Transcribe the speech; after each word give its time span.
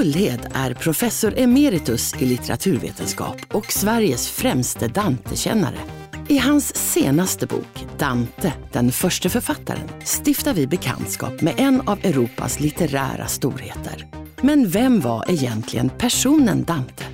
Gullhed 0.00 0.48
är 0.54 0.74
professor 0.74 1.38
emeritus 1.38 2.14
i 2.18 2.26
litteraturvetenskap 2.26 3.36
och 3.52 3.72
Sveriges 3.72 4.28
främste 4.28 4.88
Dante-kännare. 4.88 5.78
I 6.28 6.38
hans 6.38 6.92
senaste 6.92 7.46
bok, 7.46 7.86
Dante, 7.98 8.52
den 8.72 8.92
första 8.92 9.28
författaren, 9.28 9.88
stiftar 10.04 10.54
vi 10.54 10.66
bekantskap 10.66 11.40
med 11.40 11.54
en 11.56 11.80
av 11.80 11.98
Europas 12.02 12.60
litterära 12.60 13.26
storheter. 13.26 14.06
Men 14.42 14.68
vem 14.68 15.00
var 15.00 15.24
egentligen 15.28 15.90
personen 15.98 16.64
Dante? 16.64 17.04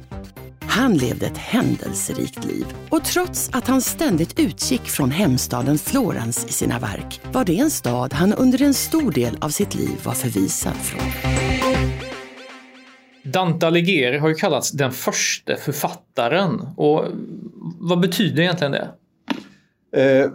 Han 0.60 0.96
levde 0.96 1.26
ett 1.26 1.38
händelserikt 1.38 2.45
liv 2.45 2.66
och 2.88 3.04
trots 3.04 3.50
att 3.52 3.66
han 3.66 3.82
ständigt 3.82 4.38
utgick 4.38 4.88
från 4.88 5.10
hemstaden 5.10 5.78
Florens 5.78 6.46
i 6.48 6.52
sina 6.52 6.78
verk 6.78 7.20
var 7.32 7.45
det 7.45 7.59
en 7.59 7.70
stad 7.70 8.12
han 8.12 8.32
under 8.32 8.62
en 8.62 8.74
stor 8.74 9.12
del 9.12 9.38
av 9.40 9.48
sitt 9.48 9.74
liv 9.74 10.00
var 10.04 10.14
förvisad 10.14 10.76
från. 10.76 11.45
Dante 13.32 13.66
Alighieri 13.66 14.18
har 14.18 14.28
ju 14.28 14.34
kallats 14.34 14.70
den 14.70 14.92
första 14.92 15.56
författaren. 15.56 16.60
Och 16.76 17.04
vad 17.78 18.00
betyder 18.00 18.42
egentligen 18.42 18.72
det? 18.72 18.88
Eh, 19.96 20.30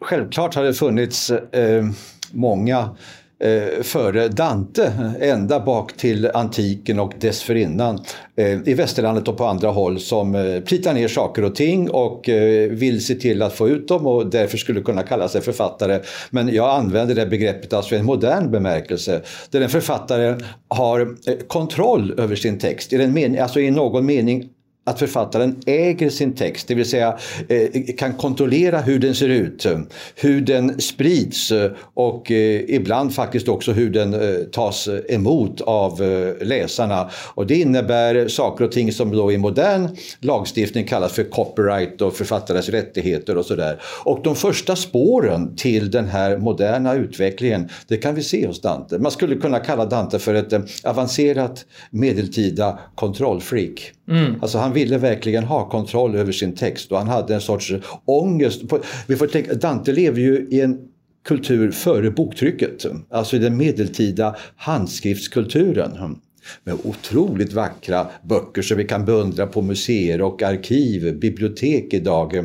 självklart 0.00 0.54
har 0.54 0.64
det 0.64 0.74
funnits 0.74 1.30
eh, 1.30 1.84
många 2.32 2.96
eh, 3.40 3.82
före 3.82 4.28
Dante, 4.28 4.92
ända 5.20 5.60
bak 5.60 5.92
till 5.92 6.30
antiken 6.34 7.00
och 7.00 7.12
dessförinnan 7.20 8.00
eh, 8.36 8.68
i 8.68 8.74
västerlandet 8.74 9.28
och 9.28 9.36
på 9.36 9.44
andra 9.44 9.68
håll 9.68 10.00
som 10.00 10.34
eh, 10.34 10.60
plitar 10.60 10.94
ner 10.94 11.08
saker 11.08 11.44
och 11.44 11.54
ting 11.54 11.90
och 11.90 12.28
eh, 12.28 12.70
vill 12.70 13.04
se 13.04 13.14
till 13.14 13.42
att 13.42 13.52
få 13.52 13.68
ut 13.68 13.88
dem 13.88 14.06
och 14.06 14.26
därför 14.26 14.58
skulle 14.58 14.80
kunna 14.80 15.02
kalla 15.02 15.28
sig 15.28 15.40
författare. 15.40 16.00
Men 16.30 16.54
jag 16.54 16.70
använder 16.70 17.14
det 17.14 17.26
begreppet 17.26 17.72
alltså 17.72 17.94
i 17.94 17.98
en 17.98 18.04
modern 18.04 18.50
bemärkelse 18.50 19.22
där 19.50 19.60
en 19.60 19.68
författare 19.68 20.34
har 20.68 21.00
eh, 21.00 21.34
kontroll 21.46 22.14
över 22.18 22.36
sin 22.36 22.58
text, 22.58 22.92
i, 22.92 22.96
den 22.96 23.12
mening, 23.12 23.38
alltså 23.38 23.60
i 23.60 23.70
någon 23.70 24.06
mening 24.06 24.48
att 24.84 24.98
författaren 24.98 25.56
äger 25.66 26.10
sin 26.10 26.34
text, 26.34 26.68
det 26.68 26.74
vill 26.74 26.88
säga 26.88 27.18
eh, 27.48 27.94
kan 27.98 28.14
kontrollera 28.14 28.80
hur 28.80 28.98
den 28.98 29.14
ser 29.14 29.28
ut, 29.28 29.66
hur 30.14 30.40
den 30.40 30.80
sprids 30.80 31.52
och 31.94 32.30
eh, 32.30 32.60
ibland 32.68 33.14
faktiskt 33.14 33.48
också 33.48 33.72
hur 33.72 33.90
den 33.90 34.14
eh, 34.14 34.44
tas 34.52 34.88
emot 35.08 35.60
av 35.60 36.00
läsarna. 36.40 37.10
Och 37.34 37.46
det 37.46 37.54
innebär 37.54 38.28
saker 38.28 38.64
och 38.64 38.72
ting 38.72 38.92
som 38.92 39.16
då 39.16 39.32
i 39.32 39.38
modern 39.38 39.88
lagstiftning 40.20 40.84
kallas 40.84 41.12
för 41.12 41.24
copyright 41.24 42.00
och 42.00 42.14
författares 42.16 42.68
rättigheter 42.68 43.36
och 43.36 43.46
sådär. 43.46 43.80
Och 44.04 44.20
de 44.24 44.36
första 44.36 44.76
spåren 44.76 45.56
till 45.56 45.90
den 45.90 46.08
här 46.08 46.38
moderna 46.38 46.94
utvecklingen, 46.94 47.68
det 47.88 47.96
kan 47.96 48.14
vi 48.14 48.22
se 48.22 48.46
hos 48.46 48.60
Dante. 48.60 48.98
Man 48.98 49.12
skulle 49.12 49.36
kunna 49.36 49.60
kalla 49.60 49.84
Dante 49.84 50.18
för 50.18 50.34
ett 50.34 50.52
avancerat 50.84 51.64
medeltida 51.90 52.78
kontrollfreak. 52.94 53.92
Mm. 54.08 54.34
Alltså 54.42 54.58
han 54.58 54.72
ville 54.72 54.98
verkligen 54.98 55.44
ha 55.44 55.68
kontroll 55.68 56.14
över 56.14 56.32
sin 56.32 56.54
text 56.54 56.92
och 56.92 56.98
han 56.98 57.08
hade 57.08 57.34
en 57.34 57.40
sorts 57.40 57.72
ångest. 58.04 58.62
Vi 59.06 59.16
får 59.16 59.26
tänka, 59.26 59.54
Dante 59.54 59.92
lever 59.92 60.20
ju 60.20 60.48
i 60.50 60.60
en 60.60 60.78
kultur 61.24 61.70
före 61.70 62.10
boktrycket, 62.10 62.86
alltså 63.10 63.36
i 63.36 63.38
den 63.38 63.56
medeltida 63.56 64.36
handskriftskulturen 64.56 66.20
med 66.64 66.76
otroligt 66.84 67.52
vackra 67.52 68.06
böcker 68.22 68.62
som 68.62 68.76
vi 68.76 68.84
kan 68.84 69.04
beundra 69.04 69.46
på 69.46 69.62
museer 69.62 70.22
och 70.22 70.42
arkiv, 70.42 71.18
bibliotek 71.18 71.94
idag. 71.94 72.36
Eh, 72.36 72.44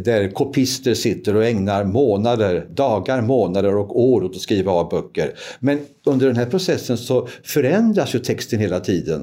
där 0.00 0.30
kopister 0.30 0.94
sitter 0.94 1.36
och 1.36 1.44
ägnar 1.44 1.84
månader, 1.84 2.66
dagar, 2.74 3.22
månader 3.22 3.76
och 3.76 4.00
år 4.00 4.24
åt 4.24 4.36
att 4.36 4.40
skriva 4.40 4.72
av 4.72 4.88
böcker. 4.88 5.32
Men 5.60 5.78
under 6.06 6.26
den 6.26 6.36
här 6.36 6.46
processen 6.46 6.98
så 6.98 7.28
förändras 7.44 8.14
ju 8.14 8.18
texten 8.18 8.58
hela 8.58 8.80
tiden. 8.80 9.20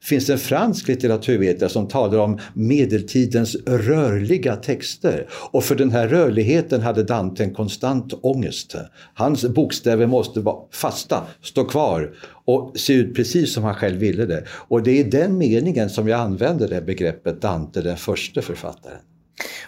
Det 0.00 0.06
finns 0.06 0.30
en 0.30 0.38
fransk 0.38 0.88
litteraturvetare 0.88 1.68
som 1.68 1.88
talar 1.88 2.18
om 2.18 2.38
medeltidens 2.54 3.56
rörliga 3.66 4.56
texter. 4.56 5.26
Och 5.50 5.64
för 5.64 5.74
den 5.74 5.90
här 5.90 6.08
rörligheten 6.08 6.80
hade 6.80 7.02
Dante 7.02 7.44
en 7.44 7.54
konstant 7.54 8.14
ångest. 8.22 8.74
Hans 9.14 9.44
bokstäver 9.44 10.06
måste 10.06 10.40
vara 10.40 10.56
fasta, 10.72 11.22
stå 11.42 11.64
kvar 11.64 12.10
och 12.44 12.78
se 12.78 12.92
ut 12.92 13.14
precis 13.14 13.54
som 13.54 13.64
han 13.64 13.74
själv 13.74 13.98
ville 13.98 14.26
det. 14.26 14.44
Och 14.48 14.82
det 14.82 14.90
är 14.90 15.06
i 15.06 15.10
den 15.10 15.38
meningen 15.38 15.90
som 15.90 16.08
jag 16.08 16.20
använder 16.20 16.68
det 16.68 16.80
begreppet 16.80 17.42
Dante, 17.42 17.82
den 17.82 17.96
första 17.96 18.42
författaren. 18.42 18.98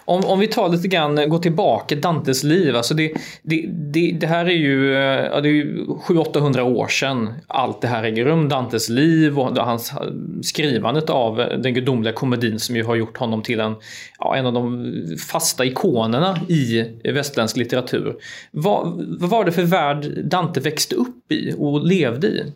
Om, 0.05 0.25
om 0.25 0.39
vi 0.39 0.47
tar 0.47 0.69
lite 0.69 0.87
grann, 0.87 1.17
eh, 1.17 1.25
går 1.25 1.39
tillbaka 1.39 1.95
Dantes 1.95 2.43
liv. 2.43 2.75
Alltså 2.75 2.93
det, 2.93 3.13
det, 3.41 3.65
det, 3.67 4.11
det 4.11 4.27
här 4.27 4.45
är 4.45 4.55
ju, 4.55 4.95
eh, 4.95 5.25
ja, 5.25 5.41
det 5.41 5.49
är 5.49 5.53
ju 5.53 5.85
700-800 5.85 6.61
år 6.61 6.87
sedan 6.87 7.33
allt 7.47 7.81
det 7.81 7.87
här 7.87 8.03
äger 8.03 8.25
rum. 8.25 8.49
Dantes 8.49 8.89
liv 8.89 9.39
och 9.39 9.57
hans 9.57 9.91
eh, 9.91 9.97
skrivandet 10.41 11.09
av 11.09 11.35
den 11.35 11.73
gudomliga 11.73 12.13
komedin 12.13 12.59
som 12.59 12.75
ju 12.75 12.83
har 12.83 12.95
gjort 12.95 13.17
honom 13.17 13.41
till 13.41 13.59
en, 13.59 13.75
ja, 14.19 14.35
en 14.35 14.45
av 14.45 14.53
de 14.53 14.93
fasta 15.29 15.65
ikonerna 15.65 16.39
i 16.47 16.85
västerländsk 17.03 17.57
litteratur. 17.57 18.15
Vad, 18.51 19.05
vad 19.19 19.29
var 19.29 19.45
det 19.45 19.51
för 19.51 19.63
värld 19.63 20.25
Dante 20.25 20.59
växte 20.59 20.95
upp 20.95 21.31
i 21.31 21.53
och 21.57 21.85
levde 21.87 22.27
i? 22.27 22.51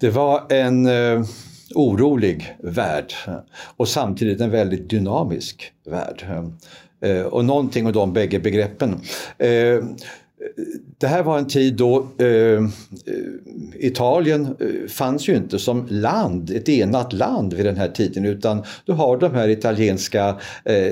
Det 0.00 0.10
var 0.10 0.52
en 0.52 0.86
eh, 0.86 1.24
orolig 1.74 2.56
värld 2.62 3.12
och 3.76 3.88
samtidigt 3.88 4.40
en 4.40 4.50
väldigt 4.50 4.90
dynamisk 4.90 5.72
värld. 5.86 6.24
Eh, 7.04 7.22
och 7.22 7.44
någonting 7.44 7.86
av 7.86 7.92
de 7.92 8.12
bägge 8.12 8.38
begreppen. 8.38 9.00
Eh, 9.38 9.84
det 10.98 11.06
här 11.06 11.22
var 11.22 11.38
en 11.38 11.46
tid 11.46 11.74
då 11.74 12.08
eh, 12.18 12.62
Italien 13.74 14.56
fanns 14.88 15.28
ju 15.28 15.36
inte 15.36 15.58
som 15.58 15.86
land, 15.90 16.50
ett 16.50 16.68
enat 16.68 17.12
land 17.12 17.54
vid 17.54 17.66
den 17.66 17.76
här 17.76 17.88
tiden 17.88 18.24
utan 18.24 18.62
du 18.84 18.92
har 18.92 19.16
de 19.16 19.34
här 19.34 19.48
italienska 19.48 20.36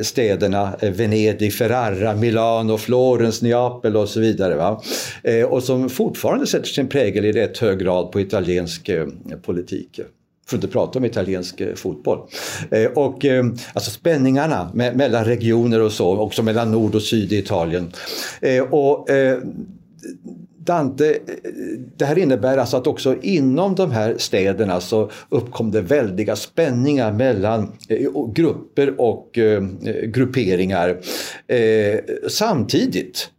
städerna 0.03 0.76
Venedig, 0.81 1.53
Ferrara, 1.54 2.15
Milano, 2.15 2.78
Florens, 2.78 3.42
Neapel 3.42 3.97
och 3.97 4.09
så 4.09 4.21
vidare. 4.21 4.56
Va? 4.56 4.82
Och 5.48 5.62
som 5.62 5.88
fortfarande 5.88 6.47
sätter 6.47 6.66
sin 6.66 6.88
prägel 6.88 7.25
i 7.25 7.32
rätt 7.32 7.59
hög 7.59 7.78
grad 7.78 8.12
på 8.12 8.21
italiensk 8.21 8.91
politik 9.42 10.00
för 10.53 10.59
att 10.59 10.65
inte 10.65 10.73
prata 10.73 10.99
om 10.99 11.05
italiensk 11.05 11.61
eh, 11.61 11.75
fotboll. 11.75 12.19
Eh, 12.71 12.91
och 12.91 13.25
eh, 13.25 13.45
alltså 13.73 13.91
spänningarna 13.91 14.71
mellan 14.75 15.25
regioner 15.25 15.81
och 15.81 15.93
så, 15.93 16.19
också 16.19 16.43
mellan 16.43 16.73
nord 16.73 16.95
och 16.95 17.03
syd 17.03 17.33
i 17.33 17.39
Italien. 17.39 17.93
och 18.71 19.09
Dante, 20.59 21.19
det 21.97 22.05
här 22.05 22.19
innebär 22.19 22.59
alltså 22.59 22.77
att 22.77 22.87
också 22.87 23.17
inom 23.23 23.75
de 23.75 23.91
här 23.91 24.15
städerna 24.19 24.81
så 24.81 25.11
uppkom 25.29 25.71
det 25.71 25.81
väldiga 25.81 26.37
spänningar 26.37 27.13
mellan 27.13 27.73
grupper 28.34 29.01
och 29.01 29.39
grupperingar. 30.05 31.01
Samtidigt 32.29 33.31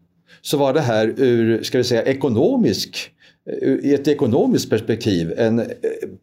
så 0.42 0.58
var 0.58 0.74
det 0.74 0.82
här 0.82 1.14
ur, 1.18 1.64
ska 1.64 1.78
vi 1.78 1.84
säga, 1.84 2.04
ekonomisk 2.04 3.13
Eh, 3.50 3.70
i 3.70 3.94
ett 3.94 4.08
ekonomiskt 4.08 4.70
perspektiv 4.70 5.34
en 5.38 5.60
eh, 5.60 5.66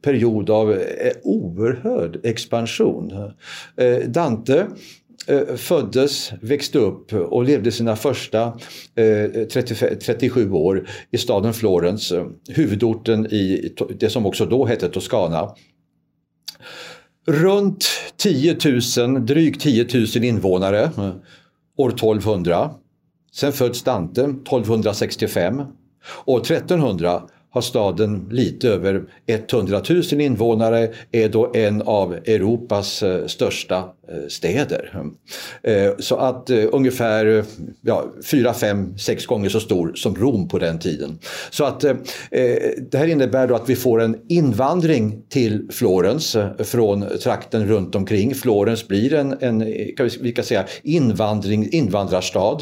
period 0.02 0.50
av 0.50 0.72
eh, 0.72 1.12
oerhörd 1.22 2.20
expansion. 2.22 3.32
Dante 4.06 4.66
föddes, 5.56 6.32
växte 6.42 6.78
upp 6.78 7.12
och 7.12 7.44
levde 7.44 7.72
sina 7.72 7.96
första 7.96 8.58
37 10.00 10.50
år 10.50 10.88
i 11.10 11.18
staden 11.18 11.54
Florens, 11.54 12.12
huvudorten 12.48 13.26
i 13.26 13.74
det 13.98 14.10
som 14.10 14.26
också 14.26 14.46
då 14.46 14.66
hette 14.66 14.88
Toscana. 14.88 15.54
Runt 17.26 17.86
10 18.16 18.56
000, 18.98 19.26
drygt 19.26 19.60
10 19.60 19.86
000 19.94 20.24
invånare 20.24 20.90
år 21.76 21.88
1200. 21.88 22.70
Sen 23.32 23.52
föds 23.52 23.82
Dante 23.82 24.20
1265 24.20 25.62
År 26.24 26.40
1300 26.40 27.22
har 27.52 27.60
staden 27.60 28.28
lite 28.30 28.68
över 28.68 29.02
100 29.26 29.82
000 29.90 30.20
invånare, 30.20 30.88
är 31.12 31.28
då 31.28 31.52
en 31.54 31.82
av 31.82 32.14
Europas 32.14 33.02
eh, 33.02 33.26
största 33.26 33.76
eh, 33.76 34.28
städer. 34.28 35.02
Eh, 35.62 35.90
så 35.98 36.16
att 36.16 36.50
ungefär 36.50 37.44
ja, 37.80 38.04
4, 38.24 38.54
5, 38.54 38.98
6 38.98 39.26
gånger 39.26 39.48
så 39.48 39.60
stor 39.60 39.92
som 39.94 40.16
Rom 40.16 40.48
på 40.48 40.58
den 40.58 40.78
tiden. 40.78 41.18
Så 41.50 41.64
att 41.64 41.80
det 42.90 42.94
här 42.94 43.06
innebär 43.06 43.46
då 43.46 43.54
att 43.54 43.68
vi 43.68 43.76
får 43.76 44.02
en 44.02 44.16
invandring 44.28 45.22
till 45.28 45.68
Florens 45.70 46.36
från 46.58 47.04
trakten 47.22 47.68
runt 47.68 47.94
omkring. 47.94 48.34
Florens 48.34 48.88
blir 48.88 49.14
en, 49.14 49.36
en 49.40 49.60
kan 49.96 50.10
vi 50.20 50.32
kan 50.32 50.44
säga, 50.44 50.66
invandring, 50.82 51.68
invandrarstad. 51.72 52.58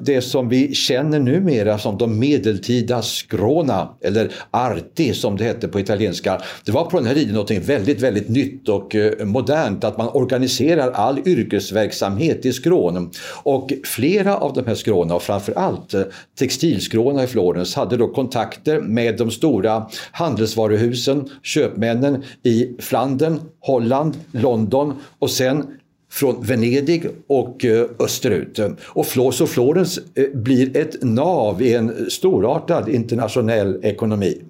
Det 0.00 0.20
som 0.22 0.48
vi 0.48 0.74
känner 0.74 1.18
numera 1.18 1.78
som 1.78 1.98
de 1.98 2.18
medeltida 2.18 2.93
Scrona, 3.02 3.88
eller 4.00 4.32
Arti 4.50 5.14
som 5.14 5.36
det 5.36 5.44
hette 5.44 5.68
på 5.68 5.80
italienska. 5.80 6.40
Det 6.64 6.72
var 6.72 6.84
på 6.84 6.96
den 6.96 7.06
här 7.06 7.14
tiden 7.14 7.34
något 7.34 7.50
väldigt, 7.50 8.00
väldigt 8.00 8.28
nytt 8.28 8.68
och 8.68 8.94
eh, 8.94 9.24
modernt 9.24 9.84
att 9.84 9.98
man 9.98 10.08
organiserar 10.08 10.90
all 10.90 11.18
yrkesverksamhet 11.28 12.46
i 12.46 12.52
skrån. 12.52 13.10
Och 13.42 13.72
flera 13.84 14.36
av 14.36 14.52
de 14.52 14.66
här 14.66 14.74
skråna, 14.74 15.14
och 15.14 15.22
framförallt 15.22 15.94
eh, 15.94 16.02
textilskråna 16.38 17.24
i 17.24 17.26
Florens, 17.26 17.74
hade 17.74 17.96
då 17.96 18.08
kontakter 18.08 18.80
med 18.80 19.16
de 19.16 19.30
stora 19.30 19.86
handelsvaruhusen, 20.12 21.30
köpmännen 21.42 22.22
i 22.42 22.76
Flandern, 22.78 23.40
Holland, 23.60 24.16
London 24.32 24.92
och 25.18 25.30
sen 25.30 25.66
från 26.14 26.42
Venedig 26.42 27.06
och 27.26 27.64
eh, 27.64 27.86
österut. 27.98 28.60
Och 28.84 29.06
så 29.06 29.46
Florens 29.46 29.98
eh, 29.98 30.24
blir 30.34 30.76
ett 30.76 31.02
nav 31.02 31.62
i 31.62 31.74
en 31.74 32.10
storartad 32.10 32.88
internationell 32.88 33.80
ekonomi. 33.82 34.42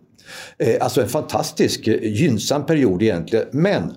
Eh, 0.58 0.76
alltså 0.80 1.02
en 1.02 1.08
fantastisk 1.08 1.86
gynnsam 1.86 2.66
period 2.66 3.02
egentligen. 3.02 3.46
Men 3.50 3.92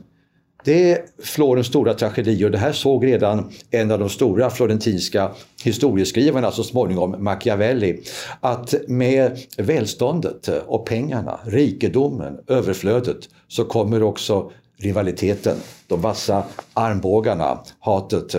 det 0.64 0.92
är 0.92 1.00
Florens 1.24 1.68
stora 1.68 1.94
tragedi 1.94 2.46
och 2.46 2.52
det 2.52 2.58
här 2.58 2.72
såg 2.72 3.06
redan 3.06 3.52
en 3.72 3.92
av 3.92 4.00
de 4.00 4.10
stora 4.10 4.50
florentinska 4.50 5.32
historieskrivarna 5.64 6.52
så 6.52 6.64
småningom, 6.64 7.24
Machiavelli, 7.24 8.02
att 8.42 8.74
med 8.88 9.38
välståndet 9.58 10.48
och 10.68 10.86
pengarna, 10.86 11.40
rikedomen, 11.46 12.38
överflödet 12.48 13.18
så 13.48 13.66
kommer 13.66 14.04
också 14.04 14.52
rivaliteten, 14.80 15.58
de 15.88 16.02
vassa 16.02 16.44
armbågarna, 16.74 17.60
hatet. 17.80 18.36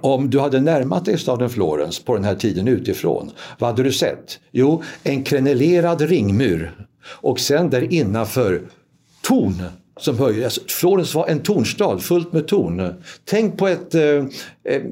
Om 0.00 0.30
du 0.30 0.40
hade 0.40 0.60
närmat 0.60 1.04
dig 1.04 1.18
staden 1.18 1.50
Florens 1.50 2.04
på 2.04 2.14
den 2.14 2.24
här 2.24 2.34
tiden 2.34 2.68
utifrån, 2.68 3.30
vad 3.58 3.70
hade 3.70 3.82
du 3.82 3.92
sett? 3.92 4.38
Jo, 4.50 4.82
en 5.02 5.22
krenelerad 5.22 6.00
ringmur 6.00 6.86
och 7.06 7.40
sen 7.40 7.70
där 7.70 7.92
innanför 7.92 8.62
torn 9.22 9.62
som 10.00 10.18
höjer. 10.18 10.44
Alltså, 10.44 10.60
Florens 10.68 11.14
var 11.14 11.26
en 11.26 11.40
tornstad, 11.40 11.98
fullt 11.98 12.32
med 12.32 12.48
torn. 12.48 12.94
Tänk 13.24 13.58
på 13.58 13.68
ett, 13.68 13.94
eh, 13.94 14.02
eh 14.02 14.82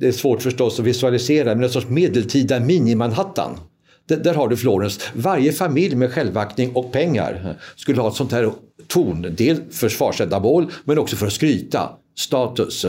det 0.00 0.08
är 0.08 0.12
svårt 0.12 0.42
förstås 0.42 0.80
att 0.80 0.86
visualisera, 0.86 1.54
men 1.54 1.64
en 1.64 1.70
sorts 1.70 1.88
medeltida 1.88 2.60
mini-Manhattan. 2.60 3.58
Där 4.06 4.34
har 4.34 4.48
du 4.48 4.56
Florens. 4.56 5.00
Varje 5.14 5.52
familj 5.52 5.96
med 5.96 6.12
självaktning 6.12 6.72
och 6.74 6.92
pengar 6.92 7.56
skulle 7.76 8.00
ha 8.00 8.08
ett 8.08 8.14
sånt 8.14 8.32
här 8.32 8.52
torn. 8.90 9.34
Dels 9.38 9.60
försvarsändamål 9.70 10.70
men 10.84 10.98
också 10.98 11.16
för 11.16 11.26
att 11.26 11.32
skryta. 11.32 11.90
Status. 12.16 12.86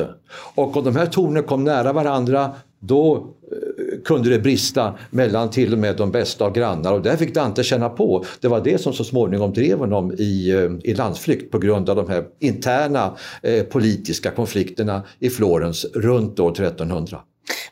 Och 0.56 0.78
om 0.78 0.84
de 0.84 0.96
här 0.96 1.06
tornen 1.06 1.44
kom 1.44 1.64
nära 1.64 1.94
varandra 1.94 2.52
då 2.80 3.16
eh, 3.16 4.02
kunde 4.06 4.30
det 4.30 4.40
brista 4.40 4.98
mellan 5.10 5.50
till 5.50 5.74
och 5.74 5.80
med 5.80 5.98
de 5.98 6.12
bästa 6.12 6.46
av 6.46 6.54
grannar 6.54 6.94
och 6.94 7.02
där 7.02 7.18
fick 7.18 7.34
Dante 7.34 7.64
känna 7.64 7.90
på. 7.90 8.26
Det 8.40 8.48
var 8.48 8.62
det 8.62 8.82
som 8.82 8.94
så 8.94 9.04
småningom 9.04 9.54
drev 9.54 9.78
honom 9.78 10.12
i, 10.18 10.52
eh, 10.52 10.92
i 10.92 10.94
landsflykt 10.94 11.52
på 11.52 11.60
grund 11.60 11.90
av 11.90 11.96
de 11.96 12.10
här 12.10 12.24
interna 12.40 13.18
eh, 13.44 13.64
politiska 13.64 14.32
konflikterna 14.32 15.04
i 15.20 15.30
Florens 15.30 15.86
runt 15.94 16.40
år 16.40 16.52
1300. 16.52 17.20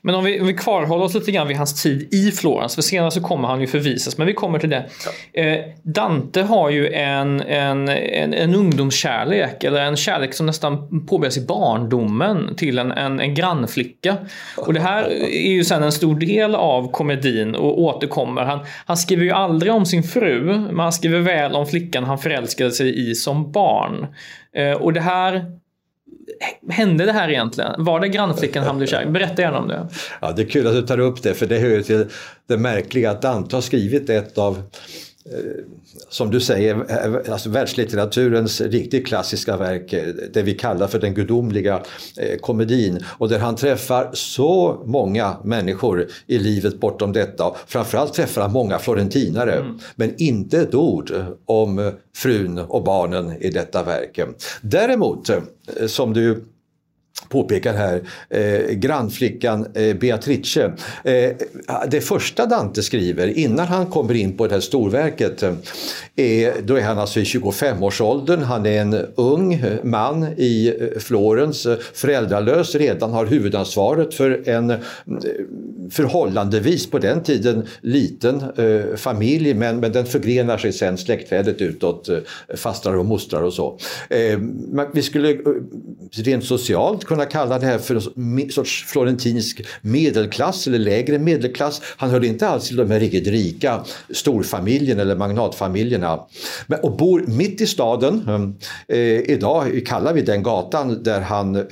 Men 0.01 0.15
om 0.15 0.23
vi, 0.23 0.41
om 0.41 0.47
vi 0.47 0.53
kvarhåller 0.53 1.05
oss 1.05 1.13
lite 1.13 1.31
grann 1.31 1.47
vid 1.47 1.57
hans 1.57 1.83
tid 1.83 2.13
i 2.13 2.31
Florens, 2.31 2.75
för 2.75 2.81
senare 2.81 3.11
så 3.11 3.21
kommer 3.21 3.47
han 3.47 3.61
ju 3.61 3.67
förvisas, 3.67 4.17
men 4.17 4.27
vi 4.27 4.33
kommer 4.33 4.59
till 4.59 4.69
det. 4.69 4.85
Ja. 5.05 5.41
Eh, 5.41 5.65
Dante 5.83 6.41
har 6.41 6.69
ju 6.69 6.93
en, 6.93 7.41
en, 7.41 7.89
en, 7.89 8.33
en 8.33 8.55
ungdomskärlek, 8.55 9.63
eller 9.63 9.81
en 9.81 9.97
kärlek 9.97 10.33
som 10.33 10.45
nästan 10.45 11.05
påbörjas 11.05 11.37
i 11.37 11.45
barndomen 11.45 12.55
till 12.55 12.79
en, 12.79 12.91
en, 12.91 13.19
en 13.19 13.33
grannflicka. 13.33 14.17
Och 14.57 14.73
det 14.73 14.79
här 14.79 15.03
är 15.23 15.51
ju 15.51 15.63
sen 15.63 15.83
en 15.83 15.91
stor 15.91 16.15
del 16.15 16.55
av 16.55 16.91
komedin 16.91 17.55
och 17.55 17.81
återkommer. 17.81 18.41
Han, 18.41 18.59
han 18.85 18.97
skriver 18.97 19.23
ju 19.23 19.31
aldrig 19.31 19.73
om 19.73 19.85
sin 19.85 20.03
fru, 20.03 20.43
men 20.59 20.79
han 20.79 20.93
skriver 20.93 21.19
väl 21.19 21.55
om 21.55 21.65
flickan 21.65 22.03
han 22.03 22.19
förälskade 22.19 22.71
sig 22.71 23.09
i 23.09 23.15
som 23.15 23.51
barn. 23.51 24.07
Eh, 24.55 24.71
och 24.71 24.93
det 24.93 25.01
här 25.01 25.58
hände 26.69 27.05
det 27.05 27.11
här 27.11 27.29
egentligen? 27.29 27.83
Var 27.83 27.99
det 27.99 28.07
grannflickan 28.07 28.63
han 28.63 28.77
blev 28.77 28.87
kär 28.87 29.05
Berätta 29.05 29.41
gärna 29.41 29.59
om 29.59 29.67
det. 29.67 29.87
Ja, 30.21 30.31
det 30.31 30.41
är 30.41 30.49
kul 30.49 30.67
att 30.67 30.73
du 30.73 30.81
tar 30.81 30.99
upp 30.99 31.23
det 31.23 31.33
för 31.33 31.45
det 31.45 31.59
hör 31.59 31.81
till 31.81 32.05
det 32.47 32.57
märkliga 32.57 33.11
att 33.11 33.21
Dante 33.21 33.55
har 33.55 33.61
skrivit 33.61 34.09
ett 34.09 34.37
av 34.37 34.63
som 36.09 36.31
du 36.31 36.39
säger, 36.39 36.75
eh, 36.75 37.33
alltså 37.33 37.49
världslitteraturens 37.49 38.61
riktigt 38.61 39.07
klassiska 39.07 39.57
verk, 39.57 39.93
eh, 39.93 40.07
det 40.33 40.41
vi 40.41 40.53
kallar 40.53 40.87
för 40.87 40.99
den 40.99 41.13
gudomliga 41.13 41.81
komedin. 42.41 42.99
Och 43.07 43.29
där 43.29 43.39
han 43.39 43.55
träffar 43.55 44.09
så 44.13 44.83
många 44.85 45.37
människor 45.43 46.07
i 46.27 46.39
livet 46.39 46.79
bortom 46.79 47.13
detta. 47.13 47.55
Framförallt 47.67 48.13
träffar 48.13 48.41
han 48.41 48.51
många 48.51 48.79
florentinare, 48.79 49.53
mm. 49.53 49.79
men 49.95 50.13
inte 50.17 50.59
ett 50.61 50.75
ord 50.75 51.13
om 51.45 51.91
frun 52.15 52.57
och 52.57 52.83
barnen 52.83 53.41
i 53.41 53.49
detta 53.49 53.83
verk. 53.83 54.19
Däremot, 54.61 55.29
som 55.87 56.13
du 56.13 56.45
påpekar 57.29 57.73
här, 57.73 58.01
eh, 58.29 58.73
grannflickan 58.73 59.67
eh, 59.73 59.95
Beatrice. 59.95 60.57
Eh, 60.57 61.31
det 61.91 62.01
första 62.01 62.45
Dante 62.45 62.83
skriver 62.83 63.27
innan 63.27 63.67
han 63.67 63.85
kommer 63.85 64.13
in 64.13 64.37
på 64.37 64.47
det 64.47 64.53
här 64.53 64.61
storverket, 64.61 65.43
eh, 65.43 66.53
då 66.63 66.75
är 66.75 66.81
han 66.81 66.99
alltså 66.99 67.19
i 67.19 67.23
25-årsåldern, 67.23 68.41
han 68.41 68.65
är 68.65 68.81
en 68.81 68.93
ung 69.15 69.63
man 69.83 70.27
i 70.37 70.67
eh, 70.67 70.99
Florens, 70.99 71.65
eh, 71.65 71.77
föräldralös, 71.93 72.75
redan 72.75 73.11
har 73.11 73.25
huvudansvaret 73.25 74.13
för 74.13 74.49
en 74.49 74.69
eh, 74.69 74.77
förhållandevis 75.91 76.89
på 76.89 76.99
den 76.99 77.23
tiden 77.23 77.67
liten 77.81 78.43
familj 78.95 79.53
men, 79.53 79.79
men 79.79 79.91
den 79.91 80.05
förgrenar 80.05 80.57
sig 80.57 80.73
sen 80.73 80.97
släktträdet 80.97 81.61
utåt, 81.61 82.09
fastrar 82.55 82.97
och 82.97 83.05
mostrar 83.05 83.41
och 83.41 83.53
så. 83.53 83.77
vi 84.93 85.01
skulle 85.01 85.37
rent 86.11 86.45
socialt 86.45 87.05
kunna 87.09 87.25
kalla 87.25 87.59
det 87.59 87.65
här 87.65 87.77
för 87.77 87.95
en 87.95 88.51
sorts 88.51 88.85
florentinsk 88.87 89.61
medelklass 89.81 90.67
eller 90.67 90.79
lägre 90.79 91.19
medelklass. 91.19 91.81
Han 91.97 92.09
hörde 92.09 92.27
inte 92.27 92.47
alls 92.47 92.67
till 92.67 92.77
de 92.77 92.91
här 92.91 92.99
riktigt 92.99 93.27
rika 93.27 93.83
storfamiljerna 94.09 95.01
eller 95.01 95.15
magnatfamiljerna. 95.15 96.19
Men, 96.67 96.79
och 96.79 96.97
bor 96.97 97.23
mitt 97.27 97.61
i 97.61 97.67
staden. 97.67 98.23
Mm. 98.27 98.55
Eh, 98.87 99.31
idag 99.31 99.81
kallar 99.85 100.13
vi 100.13 100.21
den 100.21 100.43
gatan 100.43 101.03
där 101.03 101.21
han 101.21 101.55
eh, 101.55 101.63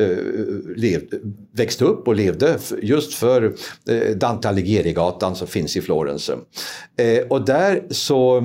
levde, 0.75 1.17
växte 1.51 1.85
upp 1.85 2.07
och 2.07 2.15
levde 2.15 2.57
just 2.81 3.13
för 3.13 3.55
eh, 3.89 4.15
Dante 4.15 4.49
Alighieri-gatan 4.49 5.35
som 5.35 5.47
finns 5.47 5.77
i 5.77 5.81
Florens. 5.81 6.29
Eh, 6.29 7.27
och 7.29 7.45
där 7.45 7.83
så, 7.89 8.37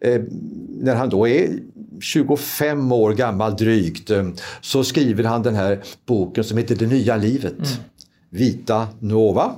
eh, 0.00 0.22
när 0.68 0.94
han 0.94 1.08
då 1.08 1.28
är 1.28 1.48
25 2.00 2.92
år 2.92 3.12
gammal 3.12 3.56
drygt 3.56 4.10
eh, 4.10 4.28
så 4.60 4.84
skriver 4.84 5.24
han 5.24 5.42
den 5.42 5.54
här 5.54 5.82
boken 6.06 6.44
som 6.44 6.58
heter 6.58 6.76
Det 6.76 6.86
nya 6.86 7.16
livet. 7.16 7.58
Mm. 7.58 7.68
Vita 8.30 8.88
Nova 8.98 9.56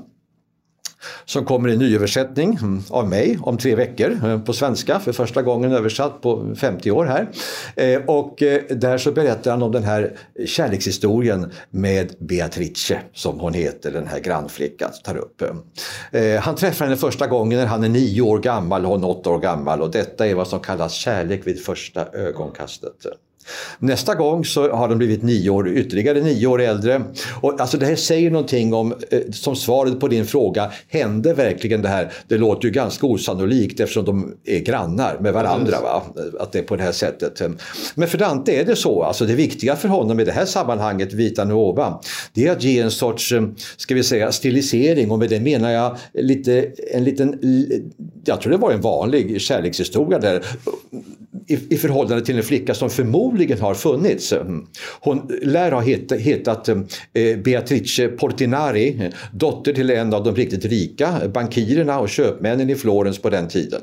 som 1.25 1.45
kommer 1.45 1.69
i 1.69 1.77
nyöversättning 1.77 2.59
mm, 2.61 2.83
av 2.91 3.09
mig 3.09 3.39
om 3.43 3.59
tre 3.59 3.75
veckor 3.75 4.21
eh, 4.25 4.41
på 4.41 4.53
svenska 4.53 5.01
för 5.01 5.13
första 5.13 5.43
gången 5.43 5.73
översatt 5.73 6.21
på 6.21 6.55
50 6.57 6.91
år 6.91 7.05
här. 7.05 7.29
Eh, 7.77 8.03
och 8.07 8.43
eh, 8.43 8.63
där 8.71 8.99
så 8.99 9.13
berättar 9.13 9.51
han 9.51 9.63
om 9.63 9.73
den 9.73 9.85
här 9.85 10.17
kärlekshistorien 10.47 11.53
med 11.71 12.15
Beatrice 12.19 12.93
som 13.15 13.41
hon 13.41 13.55
heter, 13.55 13.93
den 13.93 14.07
här 14.07 14.21
grannflickan 14.21 14.91
tar 15.05 15.17
upp. 15.17 15.43
Han 16.41 16.57
träffar 16.57 16.85
henne 16.85 16.97
första 16.97 17.27
gången 17.27 17.59
när 17.59 17.67
han 17.67 17.85
är 17.85 17.89
nio 17.89 18.23
år 18.23 18.39
gammal 18.39 18.85
och 18.85 18.93
hon 18.93 19.05
åtta 19.05 19.31
år 19.31 19.39
gammal 19.39 19.83
och 19.83 19.91
detta 19.91 20.27
är 20.27 20.35
vad 20.35 20.49
som 20.49 20.61
kallas 20.61 20.93
kärlek 20.93 21.47
vid 21.47 21.65
första 21.65 22.07
ögonkastet. 22.07 23.07
Nästa 23.79 24.15
gång 24.15 24.45
så 24.45 24.71
har 24.71 24.89
de 24.89 24.99
blivit 24.99 25.23
nio 25.23 25.51
år, 25.51 25.69
ytterligare 25.69 26.21
nio 26.21 26.47
år 26.47 26.63
äldre. 26.63 27.03
Och 27.41 27.61
alltså 27.61 27.79
det 27.79 27.87
här 27.87 27.97
säger 27.97 28.31
någonting 28.31 28.75
om, 28.75 28.95
eh, 29.11 29.21
som 29.33 29.57
svaret 29.57 30.01
på 30.01 30.09
din 30.09 30.27
fråga, 30.27 30.71
hände 30.89 31.35
verkligen 31.35 31.83
det 31.83 31.89
här? 31.89 32.13
Det 32.29 32.39
låter 32.39 32.69
ju 32.69 32.71
ganska 32.71 33.07
osannolikt 33.07 33.81
eftersom 33.81 34.05
de 34.05 34.35
är 34.45 34.59
grannar 34.59 35.19
med 35.21 35.33
varandra. 35.33 35.81
Va? 35.81 36.03
Att 36.41 36.53
det 36.53 36.59
är 36.59 36.63
på 36.63 36.77
det 36.77 36.83
här 36.83 36.93
sättet. 36.93 37.43
Men 37.95 38.09
för 38.09 38.19
Dante 38.19 38.53
är 38.53 38.65
det 38.65 38.77
så. 38.77 39.03
Alltså 39.03 39.25
det 39.27 39.35
viktiga 39.35 39.77
för 39.77 39.89
honom 39.89 40.21
i 40.21 40.25
det 40.25 40.33
här 40.33 40.45
sammanhanget, 40.45 41.13
Vita 41.13 41.45
Nuova, 41.45 42.01
det 42.33 42.47
är 42.47 42.53
att 42.53 42.63
ge 42.63 42.81
en 42.81 42.91
sorts, 42.91 43.33
eh, 43.33 43.43
ska 43.77 43.95
vi 43.95 44.03
säga, 44.03 44.33
stilisering. 44.33 45.11
Och 45.11 45.19
med 45.19 45.31
det 45.31 45.41
menar 45.41 45.71
jag 45.71 45.97
lite, 46.13 46.73
en 46.93 47.05
liten, 47.05 47.39
jag 48.25 48.41
tror 48.41 48.53
det 48.53 48.59
var 48.59 48.73
en 48.73 48.81
vanlig 48.81 49.41
kärlekshistoria 49.41 50.19
där 50.19 50.43
i, 51.47 51.75
i 51.75 51.77
förhållande 51.77 52.25
till 52.25 52.37
en 52.37 52.43
flicka 52.43 52.75
som 52.75 52.91
förmodligen 52.91 53.32
förmodligen 53.33 53.61
har 53.61 53.75
funnits. 53.75 54.35
Hon 55.01 55.31
lär 55.43 55.73
ha 55.73 55.81
het, 55.81 56.13
hetat 56.13 56.69
eh, 56.69 56.77
Beatrice 57.45 58.09
Portinari, 58.09 59.11
dotter 59.33 59.73
till 59.73 59.91
en 59.91 60.15
av 60.15 60.25
de 60.25 60.35
riktigt 60.35 60.65
rika 60.65 61.21
bankirerna 61.35 61.99
och 61.99 62.09
köpmännen 62.09 62.71
i 62.71 62.75
Florens 62.75 63.19
på 63.19 63.31
den 63.31 63.49
tiden. 63.49 63.81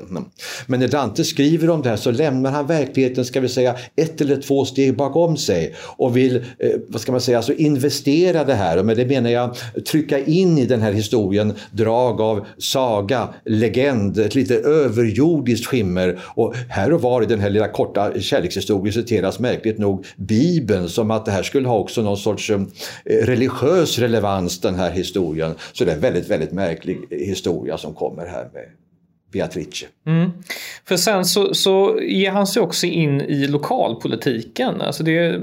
Men 0.66 0.80
när 0.80 0.88
Dante 0.88 1.24
skriver 1.24 1.70
om 1.70 1.82
det 1.82 1.88
här 1.88 1.96
så 1.96 2.10
lämnar 2.10 2.50
han 2.50 2.66
verkligheten, 2.66 3.24
ska 3.24 3.40
vi 3.40 3.48
säga, 3.48 3.76
ett 3.96 4.20
eller 4.20 4.36
två 4.36 4.64
steg 4.64 4.96
bakom 4.96 5.36
sig 5.36 5.74
och 5.80 6.16
vill, 6.16 6.36
eh, 6.36 6.70
vad 6.88 7.00
ska 7.00 7.12
man 7.12 7.20
säga, 7.20 7.36
alltså 7.36 7.52
investera 7.52 8.44
det 8.44 8.54
här. 8.54 8.76
Men 8.76 8.86
med 8.86 8.96
det 8.96 9.06
menar 9.06 9.30
jag 9.30 9.56
trycka 9.86 10.18
in 10.18 10.58
i 10.58 10.66
den 10.66 10.80
här 10.80 10.92
historien 10.92 11.52
drag 11.72 12.20
av 12.20 12.46
saga, 12.58 13.28
legend, 13.44 14.18
ett 14.18 14.34
lite 14.34 14.54
överjordiskt 14.54 15.66
skimmer. 15.66 16.18
Och 16.24 16.54
här 16.68 16.92
och 16.92 17.02
var 17.02 17.22
i 17.22 17.26
den 17.26 17.40
här 17.40 17.50
lilla 17.50 17.68
korta 17.68 18.20
kärlekshistorien 18.20 18.92
citeras 18.92 19.39
märkligt 19.40 19.78
nog 19.78 20.06
Bibeln 20.16 20.88
som 20.88 21.10
att 21.10 21.24
det 21.24 21.32
här 21.32 21.42
skulle 21.42 21.68
ha 21.68 21.78
också 21.78 22.02
någon 22.02 22.16
sorts 22.16 22.50
eh, 22.50 22.60
religiös 23.04 23.98
relevans 23.98 24.60
den 24.60 24.74
här 24.74 24.90
historien. 24.90 25.54
Så 25.72 25.84
det 25.84 25.90
är 25.90 25.94
en 25.94 26.00
väldigt, 26.00 26.30
väldigt 26.30 26.52
märklig 26.52 26.98
historia 27.10 27.78
som 27.78 27.94
kommer 27.94 28.26
här 28.26 28.50
med 28.52 28.64
Beatrice. 29.32 29.84
Mm. 30.06 30.30
För 30.84 30.96
sen 30.96 31.24
så, 31.24 31.54
så 31.54 32.00
ger 32.00 32.30
han 32.30 32.46
sig 32.46 32.62
också 32.62 32.86
in 32.86 33.20
i 33.20 33.46
lokalpolitiken. 33.46 34.80
Alltså 34.80 35.02
det 35.02 35.18
är 35.18 35.38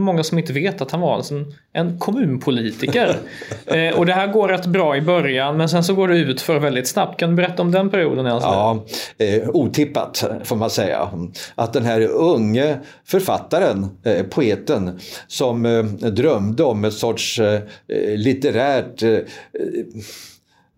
många 0.00 0.22
som 0.22 0.38
inte 0.38 0.52
vet 0.52 0.80
att 0.80 0.90
han 0.90 1.00
var 1.00 1.32
en, 1.32 1.54
en 1.72 1.98
kommunpolitiker. 1.98 3.16
eh, 3.66 3.98
och 3.98 4.06
det 4.06 4.12
här 4.12 4.26
går 4.26 4.48
rätt 4.48 4.66
bra 4.66 4.96
i 4.96 5.00
början 5.00 5.56
men 5.56 5.68
sen 5.68 5.84
så 5.84 5.94
går 5.94 6.08
det 6.08 6.18
ut 6.18 6.40
för 6.40 6.58
väldigt 6.58 6.88
snabbt. 6.88 7.20
Kan 7.20 7.30
du 7.30 7.36
berätta 7.36 7.62
om 7.62 7.70
den 7.70 7.90
perioden? 7.90 8.26
Alltså? 8.26 8.48
Ja, 8.48 8.84
eh, 9.18 9.48
otippat 9.48 10.24
får 10.44 10.56
man 10.56 10.70
säga. 10.70 11.10
Att 11.54 11.72
den 11.72 11.84
här 11.84 12.00
unge 12.08 12.76
författaren, 13.04 13.86
eh, 14.04 14.26
poeten, 14.26 14.98
som 15.26 15.66
eh, 15.66 15.82
drömde 16.10 16.64
om 16.64 16.84
ett 16.84 16.94
sorts 16.94 17.40
eh, 17.40 17.60
litterärt 18.16 19.02
Eh, 19.02 20.02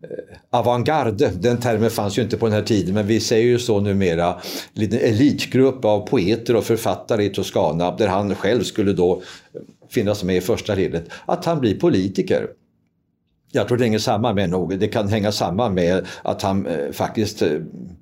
Eh, 0.02 0.36
avantgarde, 0.50 1.28
den 1.28 1.58
termen 1.58 1.90
fanns 1.90 2.18
ju 2.18 2.22
inte 2.22 2.36
på 2.36 2.46
den 2.46 2.54
här 2.54 2.62
tiden 2.62 2.94
men 2.94 3.06
vi 3.06 3.20
säger 3.20 3.46
ju 3.46 3.58
så 3.58 3.80
numera, 3.80 4.40
en 4.74 4.92
elitgrupp 4.92 5.84
av 5.84 6.06
poeter 6.06 6.56
och 6.56 6.64
författare 6.64 7.24
i 7.24 7.28
Toscana 7.28 7.96
där 7.96 8.08
han 8.08 8.34
själv 8.34 8.62
skulle 8.62 8.92
då 8.92 9.22
finnas 9.88 10.24
med 10.24 10.36
i 10.36 10.40
första 10.40 10.74
ledet, 10.74 11.04
att 11.26 11.44
han 11.44 11.60
blir 11.60 11.80
politiker. 11.80 12.48
Jag 13.52 13.68
tror 13.68 13.78
det 13.78 13.84
hänger 13.84 13.98
samman 13.98 14.34
med 14.34 14.50
nog, 14.50 14.78
det 14.78 14.88
kan 14.88 15.08
hänga 15.08 15.32
samman 15.32 15.74
med 15.74 16.06
att 16.22 16.42
han 16.42 16.66
eh, 16.66 16.92
faktiskt 16.92 17.42
eh, 17.42 17.48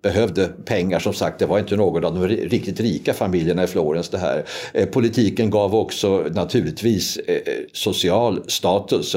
behövde 0.02 0.48
pengar. 0.64 0.98
Som 0.98 1.12
sagt, 1.12 1.38
det 1.38 1.46
var 1.46 1.58
inte 1.58 1.76
någon 1.76 2.04
av 2.04 2.14
de 2.14 2.28
riktigt 2.28 2.80
rika 2.80 3.14
familjerna 3.14 3.64
i 3.64 3.66
Florens 3.66 4.08
det 4.08 4.18
här. 4.18 4.44
Eh, 4.72 4.88
politiken 4.88 5.50
gav 5.50 5.74
också 5.74 6.26
naturligtvis 6.30 7.16
eh, 7.16 7.34
eh 7.34 7.40
social 7.72 8.42
status. 8.46 9.16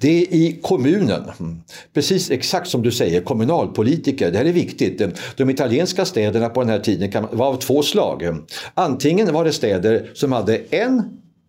Det 0.00 0.08
är 0.08 0.34
i 0.34 0.58
kommunen, 0.62 1.22
mm. 1.40 1.60
precis 1.94 2.30
exakt 2.30 2.68
som 2.68 2.82
du 2.82 2.92
säger, 2.92 3.20
kommunalpolitiker. 3.20 4.30
Det 4.30 4.38
här 4.38 4.44
är 4.44 4.52
viktigt. 4.52 5.02
De 5.36 5.50
italienska 5.50 6.04
städerna 6.04 6.48
på 6.48 6.60
den 6.60 6.70
här 6.70 6.80
tiden 6.80 7.12
kan, 7.12 7.28
var 7.30 7.46
av 7.46 7.56
två 7.56 7.82
slag. 7.82 8.38
Antingen 8.74 9.32
var 9.32 9.44
det 9.44 9.52
städer 9.52 10.10
som 10.14 10.32
hade 10.32 10.60
en 10.70 11.02